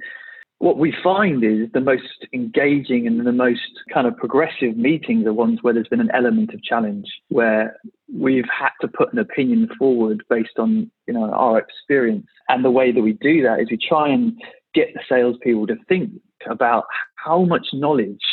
what 0.60 0.78
we 0.78 0.94
find 1.02 1.46
is 1.46 1.70
the 1.74 1.80
most 1.80 2.28
engaging 2.34 3.08
and 3.08 3.26
the 3.26 3.32
most 3.32 3.72
kind 3.94 4.06
of 4.06 4.18
progressive 4.18 4.76
meetings 4.76 5.26
are 5.26 5.34
ones 5.34 5.60
where 5.62 5.74
there's 5.74 5.88
been 5.88 6.02
an 6.02 6.12
element 6.14 6.54
of 6.54 6.62
challenge, 6.62 7.06
where 7.30 7.78
we've 8.14 8.50
had 8.50 8.72
to 8.82 8.90
put 8.90 9.14
an 9.14 9.20
opinion 9.20 9.70
forward 9.80 10.22
based 10.30 10.60
on 10.60 10.92
you 11.08 11.14
know 11.14 11.32
our 11.32 11.58
experience. 11.58 12.28
And 12.50 12.66
the 12.66 12.72
way 12.72 12.92
that 12.92 13.02
we 13.02 13.14
do 13.14 13.44
that 13.44 13.62
is 13.62 13.72
we 13.72 13.78
try 13.78 14.10
and 14.10 14.34
get 14.74 14.94
the 14.94 15.02
salespeople 15.08 15.68
to 15.68 15.78
think 15.88 16.12
about 16.50 16.84
how 17.16 17.46
much 17.46 17.68
knowledge 17.72 18.26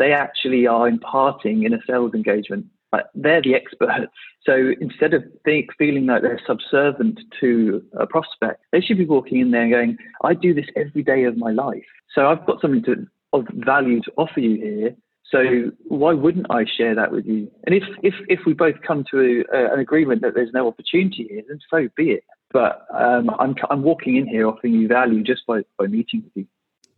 they 0.00 0.12
actually 0.12 0.66
are 0.66 0.88
imparting 0.88 1.62
in 1.62 1.72
a 1.72 1.78
sales 1.86 2.14
engagement. 2.14 2.66
Like 2.92 3.04
they're 3.14 3.42
the 3.42 3.54
experts. 3.54 4.12
So 4.44 4.72
instead 4.80 5.14
of 5.14 5.22
think, 5.44 5.70
feeling 5.78 6.06
like 6.06 6.22
they're 6.22 6.40
subservient 6.46 7.20
to 7.40 7.82
a 7.98 8.06
prospect, 8.06 8.62
they 8.72 8.80
should 8.80 8.98
be 8.98 9.06
walking 9.06 9.40
in 9.40 9.50
there 9.50 9.62
and 9.62 9.72
going, 9.72 9.96
I 10.24 10.34
do 10.34 10.54
this 10.54 10.66
every 10.76 11.02
day 11.02 11.24
of 11.24 11.36
my 11.36 11.52
life. 11.52 11.84
So 12.14 12.26
I've 12.28 12.44
got 12.46 12.60
something 12.60 12.82
to, 12.84 13.06
of 13.32 13.46
value 13.52 14.00
to 14.02 14.12
offer 14.16 14.40
you 14.40 14.56
here. 14.56 14.96
So 15.30 15.70
why 15.84 16.12
wouldn't 16.12 16.46
I 16.50 16.64
share 16.64 16.96
that 16.96 17.12
with 17.12 17.26
you? 17.26 17.48
And 17.64 17.74
if, 17.74 17.84
if, 18.02 18.14
if 18.28 18.40
we 18.44 18.52
both 18.52 18.74
come 18.84 19.04
to 19.12 19.44
a, 19.52 19.72
an 19.72 19.78
agreement 19.78 20.22
that 20.22 20.34
there's 20.34 20.50
no 20.52 20.66
opportunity 20.66 21.28
here, 21.30 21.42
then 21.46 21.60
so 21.70 21.88
be 21.96 22.10
it. 22.10 22.24
But 22.52 22.86
um, 22.92 23.30
I'm, 23.38 23.54
I'm 23.70 23.82
walking 23.82 24.16
in 24.16 24.26
here 24.26 24.48
offering 24.48 24.74
you 24.74 24.88
value 24.88 25.22
just 25.22 25.46
by, 25.46 25.62
by 25.78 25.86
meeting 25.86 26.24
with 26.24 26.32
you. 26.34 26.46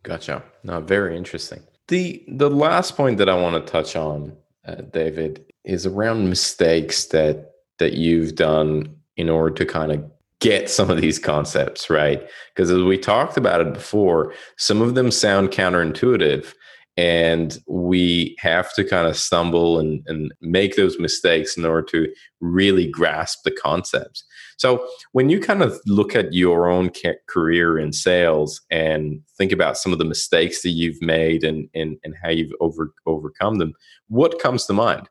Gotcha. 0.02 0.42
No, 0.64 0.80
very 0.80 1.16
interesting. 1.16 1.60
The 1.88 2.24
the 2.26 2.48
last 2.48 2.96
point 2.96 3.18
that 3.18 3.28
I 3.28 3.34
want 3.34 3.54
to 3.64 3.70
touch 3.70 3.96
on, 3.96 4.36
uh, 4.66 4.76
David, 4.76 5.51
is 5.64 5.86
around 5.86 6.28
mistakes 6.28 7.06
that 7.06 7.52
that 7.78 7.94
you've 7.94 8.34
done 8.34 8.94
in 9.16 9.28
order 9.28 9.54
to 9.54 9.66
kind 9.66 9.92
of 9.92 10.04
get 10.40 10.68
some 10.68 10.90
of 10.90 11.00
these 11.00 11.18
concepts 11.18 11.88
right? 11.88 12.28
Because 12.54 12.70
as 12.70 12.82
we 12.82 12.98
talked 12.98 13.36
about 13.36 13.60
it 13.60 13.72
before 13.72 14.34
some 14.56 14.82
of 14.82 14.94
them 14.94 15.10
sound 15.10 15.50
counterintuitive 15.50 16.52
and 16.96 17.58
we 17.66 18.36
have 18.38 18.74
to 18.74 18.84
kind 18.84 19.06
of 19.06 19.16
stumble 19.16 19.78
and, 19.78 20.02
and 20.06 20.32
make 20.42 20.76
those 20.76 20.98
mistakes 20.98 21.56
in 21.56 21.64
order 21.64 21.82
to 21.82 22.12
really 22.40 22.86
grasp 22.86 23.44
the 23.44 23.50
concepts. 23.50 24.24
So 24.58 24.86
when 25.12 25.30
you 25.30 25.40
kind 25.40 25.62
of 25.62 25.80
look 25.86 26.14
at 26.14 26.34
your 26.34 26.68
own 26.68 26.90
career 27.28 27.78
in 27.78 27.92
sales 27.92 28.60
and 28.70 29.20
think 29.38 29.52
about 29.52 29.78
some 29.78 29.92
of 29.92 29.98
the 29.98 30.04
mistakes 30.04 30.62
that 30.62 30.70
you've 30.70 31.00
made 31.00 31.44
and, 31.44 31.68
and, 31.74 31.96
and 32.04 32.14
how 32.22 32.30
you've 32.30 32.52
over, 32.60 32.92
overcome 33.06 33.56
them 33.56 33.72
what 34.08 34.38
comes 34.38 34.66
to 34.66 34.72
mind 34.72 35.08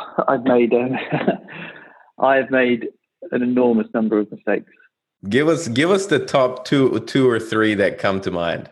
I've 0.28 0.44
made 0.44 0.72
um, 0.72 0.96
I've 2.18 2.50
made 2.50 2.88
an 3.30 3.42
enormous 3.42 3.86
number 3.94 4.18
of 4.18 4.30
mistakes. 4.30 4.70
Give 5.28 5.48
us 5.48 5.68
give 5.68 5.90
us 5.90 6.06
the 6.06 6.18
top 6.18 6.64
two 6.64 7.00
two 7.00 7.28
or 7.28 7.38
three 7.38 7.74
that 7.74 7.98
come 7.98 8.20
to 8.22 8.30
mind. 8.30 8.70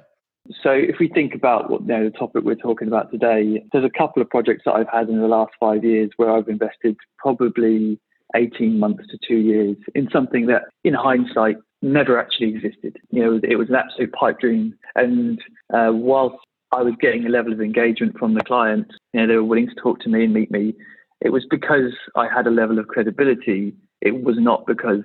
So 0.62 0.72
if 0.72 0.96
we 0.98 1.08
think 1.08 1.34
about 1.34 1.70
what 1.70 1.82
you 1.82 1.88
know, 1.88 2.04
the 2.04 2.10
topic 2.10 2.44
we're 2.44 2.54
talking 2.56 2.88
about 2.88 3.12
today, 3.12 3.62
there's 3.72 3.84
a 3.84 3.98
couple 3.98 4.20
of 4.20 4.28
projects 4.28 4.62
that 4.64 4.72
I've 4.72 4.88
had 4.88 5.08
in 5.08 5.20
the 5.20 5.28
last 5.28 5.52
five 5.60 5.84
years 5.84 6.10
where 6.16 6.30
I've 6.30 6.48
invested 6.48 6.96
probably 7.18 8.00
18 8.34 8.78
months 8.78 9.04
to 9.10 9.18
two 9.26 9.36
years 9.36 9.76
in 9.94 10.08
something 10.12 10.46
that 10.46 10.62
in 10.82 10.94
hindsight 10.94 11.56
never 11.82 12.18
actually 12.18 12.48
existed. 12.48 12.98
You 13.10 13.22
know, 13.22 13.40
it 13.42 13.56
was 13.56 13.68
an 13.68 13.76
absolute 13.76 14.12
pipe 14.12 14.40
dream. 14.40 14.74
And 14.94 15.40
uh, 15.72 15.90
whilst 15.92 16.36
I 16.72 16.82
was 16.82 16.94
getting 17.00 17.26
a 17.26 17.28
level 17.28 17.52
of 17.52 17.60
engagement 17.60 18.18
from 18.18 18.34
the 18.34 18.42
client, 18.42 18.88
you 19.12 19.20
know, 19.20 19.26
they 19.26 19.36
were 19.36 19.44
willing 19.44 19.68
to 19.68 19.74
talk 19.74 20.00
to 20.00 20.08
me 20.08 20.24
and 20.24 20.34
meet 20.34 20.50
me 20.50 20.74
it 21.20 21.30
was 21.30 21.44
because 21.50 21.92
I 22.16 22.28
had 22.28 22.46
a 22.46 22.50
level 22.50 22.78
of 22.78 22.88
credibility. 22.88 23.74
It 24.00 24.22
was 24.22 24.36
not 24.38 24.66
because 24.66 25.04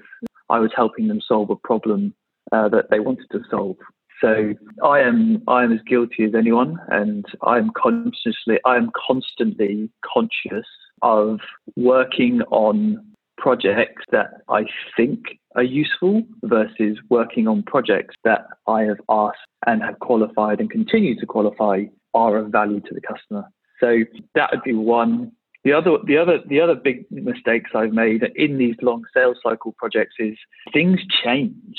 I 0.49 0.59
was 0.59 0.71
helping 0.75 1.07
them 1.07 1.21
solve 1.27 1.49
a 1.49 1.55
problem 1.55 2.13
uh, 2.51 2.69
that 2.69 2.89
they 2.89 2.99
wanted 2.99 3.27
to 3.31 3.41
solve. 3.49 3.77
So 4.21 4.53
I 4.83 5.01
am 5.01 5.43
I 5.47 5.63
am 5.63 5.73
as 5.73 5.79
guilty 5.87 6.23
as 6.23 6.35
anyone, 6.35 6.77
and 6.89 7.25
I 7.41 7.57
am 7.57 7.71
consciously 7.75 8.59
I 8.65 8.77
am 8.77 8.91
constantly 9.07 9.89
conscious 10.13 10.65
of 11.01 11.39
working 11.75 12.41
on 12.49 13.03
projects 13.37 14.03
that 14.11 14.41
I 14.49 14.65
think 14.95 15.19
are 15.55 15.63
useful 15.63 16.23
versus 16.43 16.97
working 17.09 17.47
on 17.47 17.63
projects 17.63 18.15
that 18.23 18.47
I 18.67 18.83
have 18.83 19.01
asked 19.09 19.37
and 19.67 19.81
have 19.81 19.99
qualified 19.99 20.59
and 20.59 20.69
continue 20.69 21.19
to 21.19 21.25
qualify 21.25 21.83
are 22.13 22.37
of 22.37 22.51
value 22.51 22.79
to 22.79 22.93
the 22.93 23.01
customer. 23.01 23.43
So 23.79 23.99
that 24.35 24.49
would 24.51 24.63
be 24.63 24.73
one. 24.73 25.33
The 25.65 25.73
other, 25.73 25.97
the 26.05 26.15
other, 26.17 26.39
the 26.47 26.61
other 26.61 26.75
big 26.75 27.05
mistakes 27.09 27.71
I've 27.73 27.91
made 27.91 28.21
in 28.35 28.59
these 28.59 28.75
long 28.83 29.03
sales 29.15 29.37
cycle 29.41 29.75
projects 29.79 30.15
is 30.19 30.37
things 30.71 30.99
change. 31.23 31.75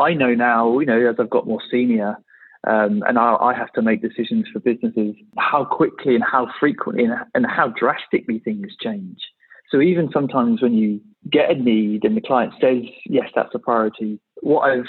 I 0.00 0.12
know 0.12 0.34
now, 0.34 0.80
you 0.80 0.86
know, 0.86 1.08
as 1.08 1.16
I've 1.20 1.30
got 1.30 1.46
more 1.46 1.62
senior, 1.70 2.16
um, 2.66 3.04
and 3.06 3.16
I, 3.16 3.36
I, 3.36 3.54
have 3.54 3.72
to 3.74 3.82
make 3.82 4.02
decisions 4.02 4.46
for 4.52 4.58
businesses, 4.58 5.14
how 5.38 5.64
quickly 5.64 6.16
and 6.16 6.24
how 6.24 6.48
frequently 6.58 7.04
and, 7.04 7.14
and 7.34 7.46
how 7.46 7.68
drastically 7.68 8.40
things 8.40 8.74
change. 8.82 9.18
So 9.70 9.80
even 9.80 10.10
sometimes 10.12 10.60
when 10.60 10.74
you 10.74 11.00
get 11.30 11.50
a 11.50 11.54
need 11.54 12.04
and 12.04 12.16
the 12.16 12.20
client 12.20 12.54
says, 12.60 12.82
yes, 13.06 13.30
that's 13.36 13.54
a 13.54 13.60
priority, 13.60 14.18
what 14.40 14.62
I've, 14.62 14.88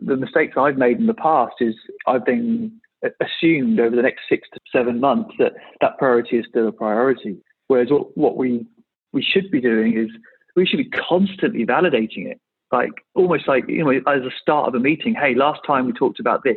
the 0.00 0.16
mistakes 0.16 0.54
I've 0.56 0.78
made 0.78 0.98
in 0.98 1.06
the 1.06 1.14
past 1.14 1.54
is 1.60 1.74
I've 2.06 2.24
been 2.24 2.80
assumed 3.20 3.80
over 3.80 3.96
the 3.96 4.02
next 4.02 4.22
six 4.28 4.48
to 4.54 4.60
seven 4.70 5.00
months 5.00 5.34
that 5.40 5.54
that 5.80 5.98
priority 5.98 6.38
is 6.38 6.46
still 6.48 6.68
a 6.68 6.72
priority. 6.72 7.38
Whereas 7.68 7.90
what, 7.90 8.16
what 8.16 8.36
we 8.36 8.66
we 9.12 9.22
should 9.22 9.50
be 9.50 9.60
doing 9.60 9.96
is 9.96 10.08
we 10.56 10.66
should 10.66 10.78
be 10.78 10.90
constantly 10.90 11.64
validating 11.64 12.26
it, 12.26 12.40
like 12.72 12.90
almost 13.14 13.46
like 13.46 13.68
you 13.68 13.84
know 13.84 13.90
as 13.90 14.22
a 14.22 14.30
start 14.42 14.68
of 14.68 14.74
a 14.74 14.80
meeting. 14.80 15.14
Hey, 15.14 15.34
last 15.34 15.60
time 15.66 15.86
we 15.86 15.92
talked 15.92 16.20
about 16.20 16.42
this. 16.44 16.56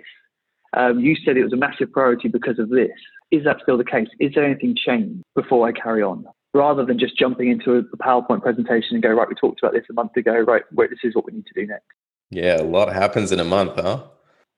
Um, 0.73 0.99
you 0.99 1.15
said 1.15 1.35
it 1.35 1.43
was 1.43 1.53
a 1.53 1.57
massive 1.57 1.91
priority 1.91 2.29
because 2.29 2.57
of 2.57 2.69
this. 2.69 2.91
Is 3.29 3.43
that 3.43 3.57
still 3.61 3.77
the 3.77 3.83
case? 3.83 4.07
Is 4.19 4.33
there 4.33 4.45
anything 4.45 4.75
changed 4.75 5.21
before 5.35 5.67
I 5.67 5.73
carry 5.73 6.01
on? 6.01 6.25
Rather 6.53 6.85
than 6.85 6.99
just 6.99 7.17
jumping 7.17 7.49
into 7.49 7.75
a 7.75 7.83
PowerPoint 7.97 8.41
presentation 8.41 8.95
and 8.95 9.03
go, 9.03 9.09
right, 9.09 9.27
we 9.27 9.35
talked 9.35 9.59
about 9.61 9.73
this 9.73 9.85
a 9.89 9.93
month 9.93 10.15
ago, 10.17 10.37
right, 10.39 10.63
wait, 10.73 10.89
this 10.89 10.99
is 11.03 11.15
what 11.15 11.25
we 11.25 11.31
need 11.31 11.45
to 11.45 11.61
do 11.61 11.65
next. 11.65 11.85
Yeah, 12.29 12.61
a 12.61 12.63
lot 12.63 12.91
happens 12.93 13.31
in 13.31 13.39
a 13.39 13.45
month, 13.45 13.75
huh? 13.75 14.03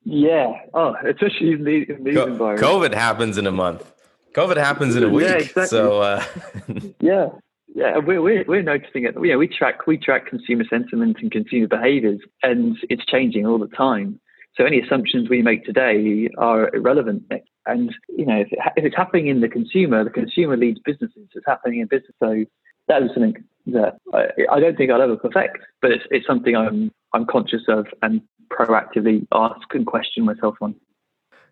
Yeah. 0.04 0.54
Oh, 0.74 0.96
especially 1.08 1.52
in 1.52 1.64
these, 1.64 1.88
in 1.90 2.04
these 2.04 2.16
Co- 2.16 2.26
environments. 2.26 2.64
COVID 2.64 2.94
happens 2.96 3.38
in 3.38 3.46
a 3.46 3.52
month. 3.52 3.93
COVID 4.34 4.58
happens 4.58 4.96
in 4.96 5.04
a 5.04 5.10
week. 5.10 5.28
Yeah, 5.28 5.36
exactly. 5.36 5.68
So 5.68 6.02
uh... 6.02 6.24
yeah, 7.00 7.30
yeah, 7.76 7.98
we're, 7.98 8.22
we're, 8.22 8.46
we're 8.48 8.62
noticing 8.62 9.06
it. 9.06 9.16
Yeah, 9.22 9.36
we 9.36 9.48
track 9.48 9.88
we 9.88 9.98
track 9.98 10.28
consumer 10.28 10.64
sentiment 10.70 11.18
and 11.22 11.32
consumer 11.32 11.68
behaviours, 11.68 12.20
and 12.42 12.78
it's 12.90 13.06
changing 13.06 13.46
all 13.46 13.58
the 13.58 13.68
time. 13.68 14.20
So 14.56 14.66
any 14.66 14.80
assumptions 14.80 15.30
we 15.30 15.42
make 15.42 15.66
today 15.66 16.30
are 16.38 16.74
irrelevant. 16.76 17.24
And 17.66 17.94
you 18.10 18.26
know, 18.26 18.42
if, 18.42 18.52
it, 18.52 18.60
if 18.76 18.86
it's 18.86 18.96
happening 18.96 19.28
in 19.28 19.42
the 19.42 19.50
consumer, 19.50 20.04
the 20.04 20.12
consumer 20.12 20.56
leads 20.58 20.80
businesses. 20.86 21.28
It's 21.34 21.46
happening 21.48 21.80
in 21.80 21.88
business. 21.88 22.14
So 22.22 22.46
that 22.88 23.02
is 23.02 23.10
something 23.14 23.44
that 23.68 23.98
I, 24.14 24.28
I 24.52 24.60
don't 24.60 24.78
think 24.78 24.92
I'll 24.92 25.02
ever 25.02 25.16
perfect, 25.16 25.60
but 25.82 25.92
it's, 25.92 26.04
it's 26.12 26.28
something 26.28 26.56
I'm 26.56 26.92
I'm 27.14 27.26
conscious 27.26 27.64
of 27.68 27.88
and 28.02 28.22
proactively 28.52 29.26
ask 29.34 29.74
and 29.74 29.86
question 29.86 30.26
myself 30.26 30.56
on. 30.62 30.76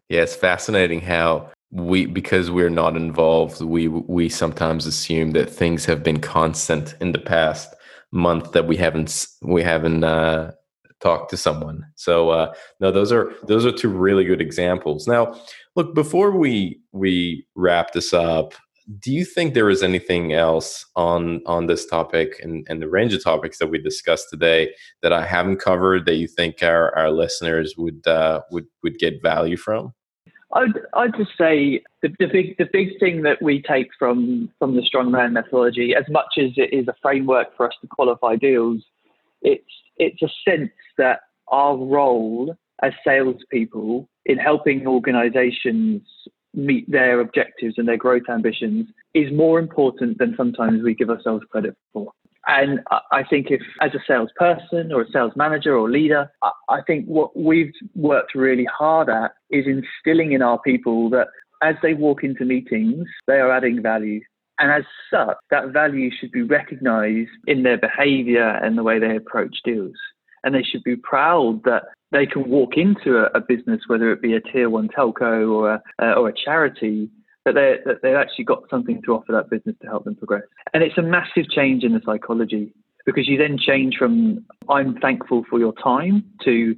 Yeah, 0.10 0.22
it's 0.22 0.36
fascinating 0.36 1.02
how 1.02 1.50
we 1.72 2.06
because 2.06 2.52
we're 2.52 2.70
not 2.70 2.96
involved 2.96 3.62
we 3.62 3.88
we 3.88 4.28
sometimes 4.28 4.86
assume 4.86 5.32
that 5.32 5.50
things 5.50 5.86
have 5.86 6.04
been 6.04 6.20
constant 6.20 6.96
in 7.00 7.12
the 7.14 7.20
past 7.20 7.74
month 8.12 8.52
that 8.52 8.68
we 8.68 8.76
haven't 8.76 9.28
we 9.42 9.64
haven't 9.64 10.04
uh, 10.04 10.52
talked 11.00 11.30
to 11.30 11.38
someone 11.38 11.84
so 11.96 12.30
uh, 12.30 12.54
no 12.80 12.92
those 12.92 13.12
are 13.12 13.32
those 13.44 13.66
are 13.66 13.72
two 13.72 13.90
really 13.90 14.26
good 14.26 14.42
examples 14.42 15.08
now 15.08 15.34
look 15.76 15.96
before 15.96 16.32
we 16.32 16.80
we 16.92 17.46
wrap 17.56 17.94
this 17.94 18.14
up 18.14 18.54
do 19.00 19.12
you 19.12 19.24
think 19.24 19.54
there 19.54 19.70
is 19.70 19.84
anything 19.84 20.34
else 20.34 20.86
on 20.96 21.42
on 21.46 21.68
this 21.68 21.86
topic 21.86 22.40
and, 22.44 22.66
and 22.70 22.82
the 22.82 22.90
range 22.90 23.14
of 23.14 23.24
topics 23.24 23.60
that 23.60 23.68
we 23.68 23.78
discussed 23.78 24.30
today 24.30 24.74
that 25.02 25.14
I 25.14 25.26
haven't 25.26 25.58
covered 25.58 26.06
that 26.06 26.16
you 26.16 26.28
think 26.28 26.62
our, 26.64 26.94
our 26.98 27.12
listeners 27.12 27.76
would 27.78 28.06
uh, 28.08 28.42
would 28.52 28.66
would 28.84 28.98
get 28.98 29.22
value 29.22 29.58
from? 29.58 29.94
I'd, 30.54 30.80
I'd 30.94 31.16
just 31.18 31.32
say 31.38 31.82
the, 32.02 32.10
the, 32.20 32.28
big 32.28 32.58
the 32.58 32.68
big 32.72 33.00
thing 33.00 33.22
that 33.24 33.42
we 33.42 33.62
take 33.62 33.90
from 33.98 34.50
from 34.60 34.76
the 34.76 34.82
strongman 34.82 35.32
methodology, 35.32 35.96
as 35.96 36.06
much 36.10 36.38
as 36.38 36.52
it 36.58 36.74
is 36.74 36.88
a 36.88 36.96
framework 37.02 37.56
for 37.56 37.68
us 37.68 37.74
to 37.82 37.88
qualify 37.88 38.36
deals, 38.36 38.84
it's 39.42 39.64
it's 39.98 40.22
a 40.22 40.30
sense 40.50 40.72
that 40.98 41.22
our 41.48 41.78
role 41.78 42.56
as 42.84 42.94
salespeople 43.04 44.10
in 44.26 44.38
helping 44.38 44.88
organisations 44.88 46.02
meet 46.54 46.90
their 46.90 47.22
objectives 47.22 47.76
and 47.78 47.88
their 47.88 47.98
growth 47.98 48.24
ambitions 48.30 48.88
is 49.14 49.32
more 49.32 49.60
important 49.60 50.18
than 50.18 50.34
sometimes 50.36 50.84
we 50.84 50.94
give 50.94 51.10
ourselves 51.10 51.46
credit 51.50 51.78
for. 51.94 52.12
And 52.48 52.80
I 53.12 53.24
think 53.24 53.48
if, 53.52 53.62
as 53.82 53.92
a 53.94 54.00
salesperson 54.08 54.92
or 54.92 55.02
a 55.02 55.12
sales 55.12 55.34
manager 55.36 55.78
or 55.78 55.90
leader, 55.90 56.32
I 56.42 56.82
think 56.88 57.06
what 57.06 57.38
we've 57.38 57.74
worked 57.96 58.34
really 58.34 58.66
hard 58.66 59.10
at 59.10 59.34
is 59.52 59.66
instilling 59.68 60.32
in 60.32 60.42
our 60.42 60.60
people 60.60 61.10
that 61.12 61.28
as 61.62 61.76
they 61.84 61.94
walk 61.94 62.24
into 62.24 62.44
meetings, 62.44 63.08
they 63.28 63.40
are 63.40 63.52
adding 63.52 63.82
value. 63.82 64.22
And 64.58 64.72
as 64.72 64.84
such, 65.12 65.38
that 65.50 65.70
value 65.70 66.10
should 66.20 66.32
be 66.32 66.42
recognized 66.42 67.30
in 67.48 67.64
their 67.64 67.78
behavior 67.78 68.48
and 68.48 68.78
the 68.78 68.84
way 68.84 69.00
they 69.00 69.16
approach 69.16 69.58
deals. 69.64 69.96
And 70.44 70.56
they 70.56 70.64
should 70.64 70.84
be 70.84 70.96
proud 70.96 71.62
that 71.66 71.84
they 72.12 72.26
can 72.26 72.50
walk 72.50 72.74
into 72.76 73.18
a, 73.18 73.26
a 73.36 73.42
business, 73.42 73.82
whether 73.88 74.12
it 74.12 74.22
be 74.22 74.34
a 74.34 74.42
tier 74.42 74.70
one 74.70 74.90
telco 74.90 75.50
or 75.50 75.74
a, 75.74 75.84
uh, 76.02 76.14
or 76.14 76.30
a 76.30 76.34
charity, 76.34 77.10
that, 77.46 77.56
they, 77.56 77.78
that 77.86 78.02
they've 78.02 78.16
actually 78.16 78.46
got 78.46 78.70
something 78.70 79.02
to 79.06 79.14
offer 79.14 79.32
that 79.32 79.50
business 79.50 79.76
to 79.82 79.88
help 79.88 80.06
them 80.06 80.16
progress. 80.16 80.44
And 80.74 80.84
it's 80.84 80.98
a 80.98 81.02
massive 81.02 81.50
change 81.50 81.84
in 81.84 81.94
the 81.94 82.02
psychology 82.06 82.74
because 83.06 83.28
you 83.28 83.38
then 83.38 83.58
change 83.58 83.96
from 83.98 84.46
I'm 84.70 84.96
thankful 85.00 85.44
for 85.50 85.60
your 85.60 85.74
time 85.84 86.24
to 86.44 86.76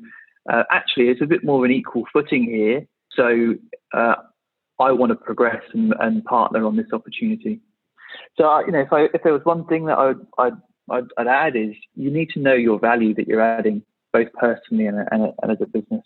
uh, 0.52 0.63
actually 0.71 1.10
it's 1.10 1.21
a 1.21 1.26
bit 1.26 1.43
more 1.43 1.60
of 1.60 1.63
an 1.65 1.71
equal 1.71 2.04
footing 2.12 2.43
here. 2.43 2.86
So 3.12 3.56
uh, 3.93 4.15
I 4.80 4.91
want 4.91 5.12
to 5.12 5.15
progress 5.15 5.62
and, 5.73 5.93
and, 5.99 6.23
partner 6.26 6.65
on 6.65 6.76
this 6.76 6.88
opportunity. 6.91 7.62
So 8.38 8.49
uh, 8.49 8.62
you 8.62 8.71
know, 8.71 8.82
if, 8.82 8.91
I, 8.91 9.08
if 9.13 9.23
there 9.23 9.34
was 9.34 9.43
one 9.43 9.65
thing 9.65 9.86
that 9.86 9.97
I 9.97 10.08
would, 10.08 10.28
I'd, 10.38 10.54
I'd, 10.89 11.08
I'd, 11.17 11.28
add 11.28 11.56
is 11.56 11.76
you 11.95 12.10
need 12.10 12.30
to 12.32 12.39
know 12.39 12.54
your 12.54 12.80
value 12.80 13.13
that 13.15 13.28
you're 13.28 13.41
adding 13.41 13.84
both 14.12 14.28
personally 14.34 14.88
and, 14.88 14.99
and, 15.12 15.34
and 15.41 15.52
as 15.52 15.58
a 15.62 15.67
business. 15.67 16.04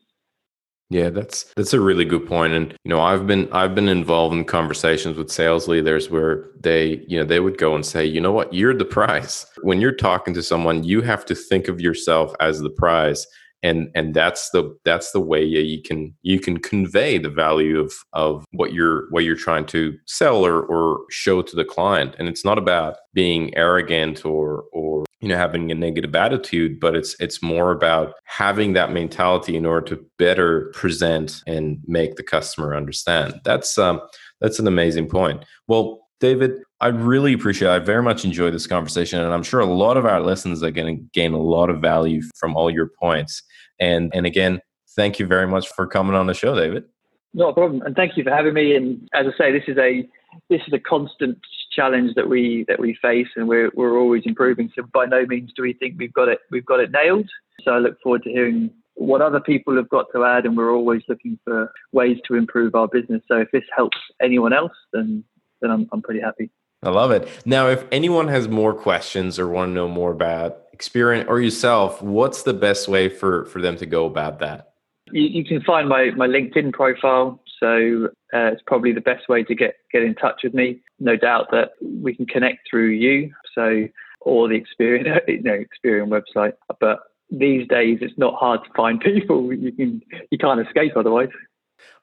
Yeah, 0.89 1.10
that's 1.10 1.43
that's 1.58 1.73
a 1.73 1.82
really 1.82 2.06
good 2.06 2.26
point. 2.26 2.54
And 2.54 2.71
you 2.86 2.89
know, 2.89 3.02
I've 3.02 3.28
been 3.28 3.52
I've 3.52 3.76
been 3.76 3.89
involved 3.89 4.34
in 4.36 4.45
conversations 4.45 5.17
with 5.17 5.30
sales 5.30 5.67
leaders 5.67 6.10
where 6.10 6.45
they, 6.62 7.04
you 7.08 7.19
know, 7.19 7.26
they 7.26 7.41
would 7.41 7.58
go 7.58 7.76
and 7.76 7.86
say, 7.86 8.06
you 8.06 8.21
know 8.21 8.32
what, 8.32 8.54
you're 8.54 8.73
the 8.73 8.86
prize. 8.86 9.45
When 9.63 9.82
you're 9.82 9.91
talking 9.91 10.34
to 10.36 10.43
someone, 10.43 10.86
you 10.86 11.02
have 11.02 11.26
to 11.26 11.36
think 11.36 11.67
of 11.67 11.82
yourself 11.82 12.34
as 12.39 12.60
the 12.62 12.69
prize. 12.69 13.28
And 13.63 13.89
and 13.95 14.13
that's 14.13 14.50
the 14.52 14.78
that's 14.86 15.12
the 15.12 15.19
way 15.19 15.43
you 15.43 15.82
can 15.82 16.13
you 16.21 16.39
can 16.39 16.58
convey 16.58 17.17
the 17.17 17.30
value 17.30 17.80
of 17.80 17.91
of 18.13 18.45
what 18.52 18.71
you're 18.71 19.10
what 19.10 19.26
you're 19.26 19.36
trying 19.36 19.65
to 19.67 19.97
sell 20.06 20.45
or 20.45 20.62
or 20.62 21.02
show 21.10 21.41
to 21.41 21.56
the 21.56 21.65
client. 21.65 22.15
And 22.17 22.30
it's 22.30 22.45
not 22.45 22.58
about 22.58 22.97
being 23.13 23.54
arrogant 23.58 24.26
or 24.26 24.65
or 24.71 25.04
you 25.19 25.27
know 25.27 25.38
having 25.38 25.71
a 25.71 25.75
negative 25.75 26.15
attitude 26.15 26.80
but 26.80 26.95
it's 26.95 27.15
it's 27.19 27.41
more 27.41 27.71
about 27.71 28.13
having 28.23 28.73
that 28.73 28.91
mentality 28.91 29.56
in 29.56 29.65
order 29.65 29.95
to 29.95 30.06
better 30.17 30.71
present 30.73 31.41
and 31.47 31.80
make 31.88 32.15
the 32.15 32.23
customer 32.23 32.75
understand. 32.75 33.39
That's 33.43 33.77
um 33.77 34.01
that's 34.41 34.60
an 34.60 34.67
amazing 34.67 35.08
point. 35.08 35.43
Well 35.67 36.08
david 36.19 36.51
i 36.82 36.88
really 36.88 37.32
appreciate 37.32 37.67
it. 37.69 37.71
i 37.71 37.77
very 37.77 38.01
much 38.01 38.25
enjoyed 38.25 38.51
this 38.51 38.65
conversation 38.65 39.21
and 39.21 39.32
i'm 39.32 39.43
sure 39.43 39.60
a 39.60 39.67
lot 39.67 39.97
of 39.97 40.06
our 40.06 40.19
listeners 40.19 40.63
are 40.63 40.71
going 40.71 40.97
to 40.97 41.03
gain 41.13 41.32
a 41.32 41.38
lot 41.38 41.69
of 41.69 41.80
value 41.80 42.23
from 42.39 42.56
all 42.56 42.71
your 42.71 42.89
points. 42.99 43.43
And 43.80 44.12
and 44.15 44.25
again 44.25 44.60
thank 44.95 45.19
you 45.19 45.27
very 45.27 45.47
much 45.47 45.67
for 45.69 45.86
coming 45.86 46.15
on 46.15 46.27
the 46.27 46.34
show 46.34 46.56
david. 46.56 46.86
No 47.34 47.53
problem 47.53 47.82
and 47.84 47.95
thank 47.95 48.17
you 48.17 48.23
for 48.23 48.32
having 48.32 48.53
me 48.53 48.75
and 48.75 49.08
as 49.13 49.27
i 49.27 49.38
say 49.38 49.51
this 49.51 49.67
is 49.67 49.77
a 49.77 50.08
this 50.49 50.62
is 50.67 50.73
a 50.73 50.80
constant 50.80 51.38
challenge 51.78 52.12
that 52.16 52.28
we 52.28 52.66
that 52.68 52.80
we 52.80 52.98
face, 53.02 53.28
and 53.36 53.48
we're 53.48 53.72
we're 53.76 53.98
always 53.98 54.24
improving. 54.26 54.72
So 54.76 54.84
by 54.94 55.06
no 55.06 55.26
means 55.26 55.52
do 55.56 55.62
we 55.62 55.74
think 55.74 55.96
we've 55.98 56.13
got 56.13 56.28
it 56.28 56.40
we've 56.52 56.66
got 56.66 56.80
it 56.80 56.92
nailed. 56.92 57.30
So 57.63 57.72
I 57.72 57.80
look 57.80 57.98
forward 58.02 58.24
to 58.24 58.30
hearing 58.30 58.72
what 58.96 59.22
other 59.22 59.40
people 59.40 59.76
have 59.76 59.90
got 59.90 60.08
to 60.13 60.26
add, 60.26 60.46
and 60.46 60.58
we're 60.58 60.74
always 60.74 61.04
looking 61.08 61.40
for 61.46 61.72
ways 61.92 62.18
to 62.28 62.36
improve 62.36 62.74
our 62.76 62.88
business. 62.88 63.22
So 63.28 63.38
if 63.38 63.50
this 63.52 63.63
helps 63.76 63.98
anyone 64.22 64.54
else, 64.54 64.78
then 64.92 65.24
then 65.62 65.72
I'm 65.72 65.88
I'm 65.92 66.02
pretty 66.02 66.22
happy. 66.22 66.50
I 66.84 66.90
love 66.90 67.12
it. 67.12 67.28
Now, 67.46 67.70
if 67.70 67.86
anyone 67.92 68.28
has 68.28 68.48
more 68.48 68.74
questions 68.74 69.40
or 69.40 69.48
want 69.48 69.70
to 69.70 69.74
know 69.74 69.88
more 69.88 70.12
about 70.12 70.72
Experian 70.76 71.28
or 71.28 71.40
yourself, 71.40 72.02
what's 72.02 72.44
the 72.44 72.54
best 72.54 72.88
way 72.88 73.10
for 73.10 73.46
for 73.46 73.62
them 73.62 73.78
to 73.78 73.86
go 73.86 74.06
about 74.06 74.40
that? 74.40 74.74
You, 75.12 75.24
you 75.24 75.46
can 75.46 75.62
find 75.62 75.88
my 75.88 76.12
my 76.16 76.28
LinkedIn 76.28 76.74
profile. 76.74 77.42
So 77.60 78.10
uh, 78.34 78.52
it's 78.52 78.62
probably 78.67 78.91
the 78.91 79.02
best 79.02 79.28
way 79.30 79.43
to 79.43 79.56
get 79.56 79.76
get 79.91 80.04
in 80.04 80.15
touch 80.15 80.41
with 80.43 80.54
me. 80.54 80.82
No 81.00 81.15
doubt 81.15 81.48
that 81.52 81.72
we 81.82 82.15
can 82.15 82.26
connect 82.26 82.70
through 82.70 82.89
you. 82.89 83.34
So 83.56 83.88
or 84.22 84.48
the 84.48 84.62
Experian 84.62 85.20
you 85.28 85.41
know 85.41 85.63
Experian 85.63 86.10
website. 86.10 86.54
But 86.80 87.00
these 87.30 87.67
days 87.67 88.00
it's 88.02 88.17
not 88.17 88.36
hard 88.36 88.63
to 88.63 88.70
find 88.76 89.00
people. 89.02 89.54
You 89.54 89.72
can 89.72 90.02
you 90.32 90.38
can't 90.38 90.65
escape 90.65 90.93
otherwise. 90.96 91.30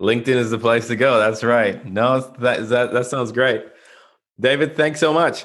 LinkedIn 0.01 0.29
is 0.29 0.51
the 0.51 0.59
place 0.59 0.89
to 0.89 0.97
go. 0.97 1.19
That's 1.19 1.45
right. 1.45 1.85
No, 1.85 2.21
that 2.39 2.69
that 2.69 2.93
that 2.93 3.07
sounds 3.07 3.33
great. 3.33 3.65
David, 4.39 4.77
thanks 4.77 4.99
so 4.99 5.13
much. 5.13 5.45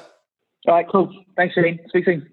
All 0.66 0.74
right, 0.74 0.86
cool. 0.90 1.10
Thanks, 1.36 1.54
Shane. 1.54 1.78
Speak 1.88 2.04
soon. 2.04 2.28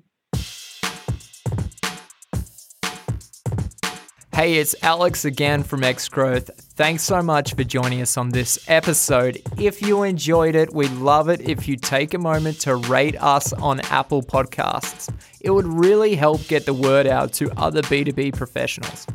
Hey, 4.33 4.57
it's 4.57 4.75
Alex 4.83 5.25
again 5.25 5.63
from 5.63 5.83
X 5.83 6.07
Growth. 6.09 6.51
Thanks 6.77 7.01
so 7.01 7.23
much 7.23 7.55
for 7.55 7.63
joining 7.63 8.03
us 8.03 8.17
on 8.17 8.29
this 8.29 8.59
episode. 8.67 9.41
If 9.57 9.81
you 9.81 10.03
enjoyed 10.03 10.53
it, 10.53 10.71
we'd 10.71 10.91
love 10.91 11.27
it 11.27 11.41
if 11.41 11.67
you 11.67 11.75
take 11.75 12.13
a 12.13 12.19
moment 12.19 12.59
to 12.61 12.75
rate 12.75 13.15
us 13.19 13.51
on 13.51 13.79
Apple 13.79 14.21
Podcasts. 14.21 15.11
It 15.41 15.49
would 15.49 15.65
really 15.65 16.13
help 16.13 16.47
get 16.47 16.67
the 16.67 16.75
word 16.75 17.07
out 17.07 17.33
to 17.33 17.51
other 17.59 17.81
B2B 17.81 18.35
professionals. 18.35 19.07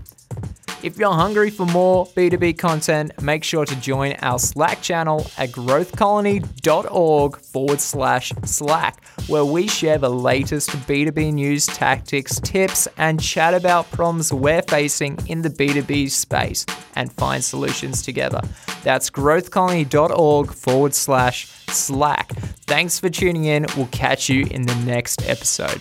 If 0.83 0.99
you're 0.99 1.13
hungry 1.13 1.51
for 1.51 1.65
more 1.67 2.07
B2B 2.07 2.59
content, 2.59 3.23
make 3.23 3.45
sure 3.45 3.65
to 3.65 3.77
join 3.77 4.15
our 4.21 4.41
Slack 4.41 4.83
channel 4.83 5.31
at 5.39 5.51
growthcolony.org 5.51 7.37
forward 7.37 7.81
slash 7.81 8.33
Slack, 8.45 9.05
where 9.29 9.45
we 9.45 9.69
share 9.69 9.99
the 9.99 10.11
latest 10.11 10.71
B2B 10.71 11.35
news, 11.35 11.67
tactics, 11.67 12.41
tips, 12.41 12.89
and 12.99 13.23
chat 13.23 13.55
about 13.55 13.89
problems 13.93 14.33
we're 14.33 14.63
facing 14.63 15.19
in 15.29 15.43
the 15.43 15.51
B2B 15.51 16.11
space 16.11 16.67
and 16.97 17.13
find 17.13 17.45
solutions 17.45 18.03
together. 18.03 18.41
That's 18.83 19.09
growthcolony.org 19.09 20.53
forward 20.53 20.95
slash 20.95 21.47
Slack. 21.69 22.33
Thanks 22.67 22.99
for 22.99 23.09
tuning 23.09 23.45
in. 23.45 23.67
We'll 23.77 23.87
catch 23.93 24.29
you 24.29 24.47
in 24.51 24.63
the 24.63 24.75
next 24.85 25.29
episode. 25.29 25.81